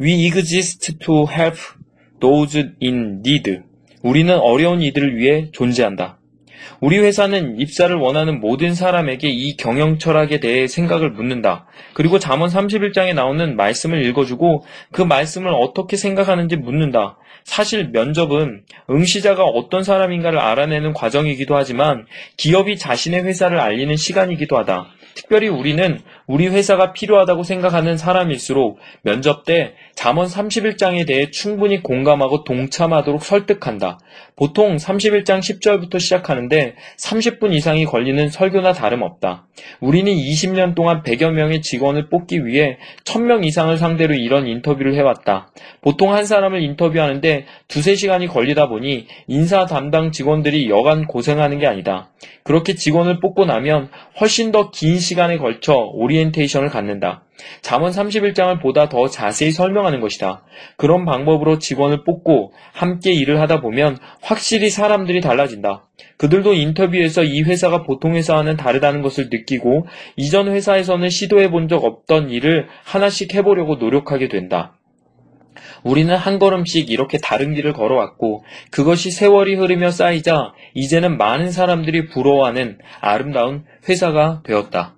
[0.00, 1.56] We exist to help
[2.18, 3.60] those in need.
[4.02, 6.18] 우리는 어려운 이들을 위해 존재한다.
[6.80, 11.66] 우리 회사는 입사를 원하는 모든 사람에게 이 경영 철학에 대해 생각을 묻는다.
[11.94, 17.16] 그리고 잠언 31장에 나오는 말씀을 읽어주고 그 말씀을 어떻게 생각하는지 묻는다.
[17.44, 24.88] 사실 면접은 응시자가 어떤 사람인가를 알아내는 과정이기도 하지만 기업이 자신의 회사를 알리는 시간이기도 하다.
[25.14, 33.22] 특별히 우리는 우리 회사가 필요하다고 생각하는 사람일수록 면접 때 잠언 31장에 대해 충분히 공감하고 동참하도록
[33.22, 33.98] 설득한다.
[34.34, 39.46] 보통 31장 10절부터 시작하는데 30분 이상이 걸리는 설교나 다름없다.
[39.80, 45.50] 우리는 20년 동안 100여 명의 직원을 뽑기 위해 1000명 이상을 상대로 이런 인터뷰를 해왔다.
[45.80, 52.10] 보통 한 사람을 인터뷰하는데 두세 시간이 걸리다 보니 인사 담당 직원들이 여간 고생하는 게 아니다.
[52.42, 53.88] 그렇게 직원을 뽑고 나면
[54.20, 55.74] 훨씬 더 긴 시간에 걸쳐
[56.16, 57.22] 오리엔테이션을 갖는다.
[57.60, 60.42] 잠언 31장을 보다 더 자세히 설명하는 것이다.
[60.76, 65.86] 그런 방법으로 직원을 뽑고 함께 일을 하다 보면 확실히 사람들이 달라진다.
[66.16, 69.86] 그들도 인터뷰에서 이 회사가 보통 회사와는 다르다는 것을 느끼고
[70.16, 74.76] 이전 회사에서는 시도해 본 적 없던 일을 하나씩 해보려고 노력하게 된다.
[75.82, 82.78] 우리는 한 걸음씩 이렇게 다른 길을 걸어왔고 그것이 세월이 흐르며 쌓이자 이제는 많은 사람들이 부러워하는
[83.00, 84.95] 아름다운 회사가 되었다.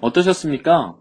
[0.00, 0.96] 어떠셨습니까?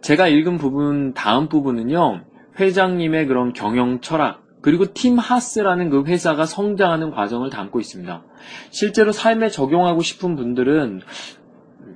[0.00, 2.24] 제가 읽은 부분, 다음 부분은요,
[2.58, 8.22] 회장님의 그런 경영 철학, 그리고 팀 하스라는 그 회사가 성장하는 과정을 담고 있습니다.
[8.70, 11.00] 실제로 삶에 적용하고 싶은 분들은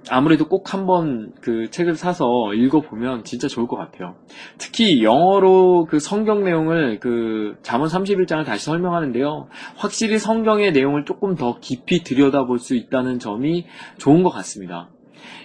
[0.08, 4.16] 아무래도 꼭 한번 그 책을 사서 읽어보면 진짜 좋을 것 같아요.
[4.58, 9.48] 특히 영어로 그 성경 내용을 그 잠언 31장을 다시 설명하는데요.
[9.76, 13.66] 확실히 성경의 내용을 조금 더 깊이 들여다볼 수 있다는 점이
[13.98, 14.90] 좋은 것 같습니다.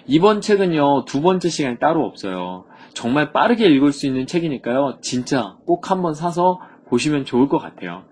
[0.07, 2.65] 이번 책은요, 두 번째 시간이 따로 없어요.
[2.93, 8.03] 정말 빠르게 읽을 수 있는 책이니까요, 진짜 꼭 한번 사서 보시면 좋을 것 같아요.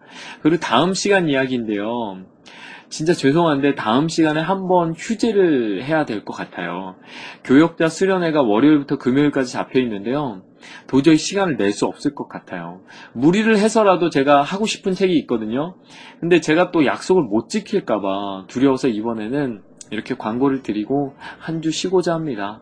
[0.42, 2.20] 그리고 다음 시간 이야기인데요.
[2.88, 6.96] 진짜 죄송한데 다음 시간에 한번 휴재를 해야 될 것 같아요.
[7.44, 10.42] 교역자 수련회가 월요일부터 금요일까지 잡혀 있는데요.
[10.88, 12.82] 도저히 시간을 낼 수 없을 것 같아요.
[13.14, 15.76] 무리를 해서라도 제가 하고 싶은 책이 있거든요.
[16.20, 19.62] 근데 제가 또 약속을 못 지킬까봐 두려워서 이번에는
[19.92, 22.62] 이렇게 광고를 드리고 한 주 쉬고자 합니다.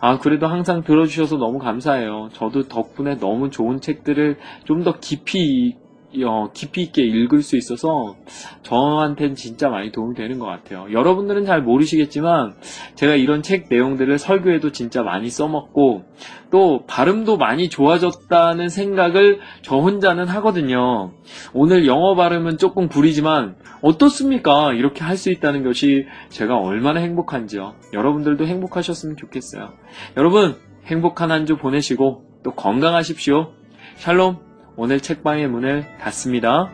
[0.00, 2.28] 아, 그래도 항상 들어주셔서 너무 감사해요.
[2.32, 5.76] 저도 덕분에 너무 좋은 책들을 좀 더 깊이,
[6.24, 8.16] 어, 깊이 있게 읽을 수 있어서
[8.62, 10.86] 저한테는 진짜 많이 도움이 되는 것 같아요.
[10.90, 12.54] 여러분들은 잘 모르시겠지만
[12.94, 16.04] 제가 이런 책 내용들을 설교에도 진짜 많이 써먹고
[16.50, 21.12] 또 발음도 많이 좋아졌다는 생각을 저 혼자는 하거든요.
[21.52, 24.72] 오늘 영어 발음은 조금 구리지만 어떻습니까?
[24.72, 27.74] 이렇게 할 수 있다는 것이 제가 얼마나 행복한지요.
[27.92, 29.72] 여러분들도 행복하셨으면 좋겠어요.
[30.16, 30.56] 여러분
[30.86, 33.52] 행복한 한 주 보내시고 또 건강하십시오.
[33.96, 34.47] 샬롬
[34.80, 36.70] 오늘 책방의 문을 닫습니다.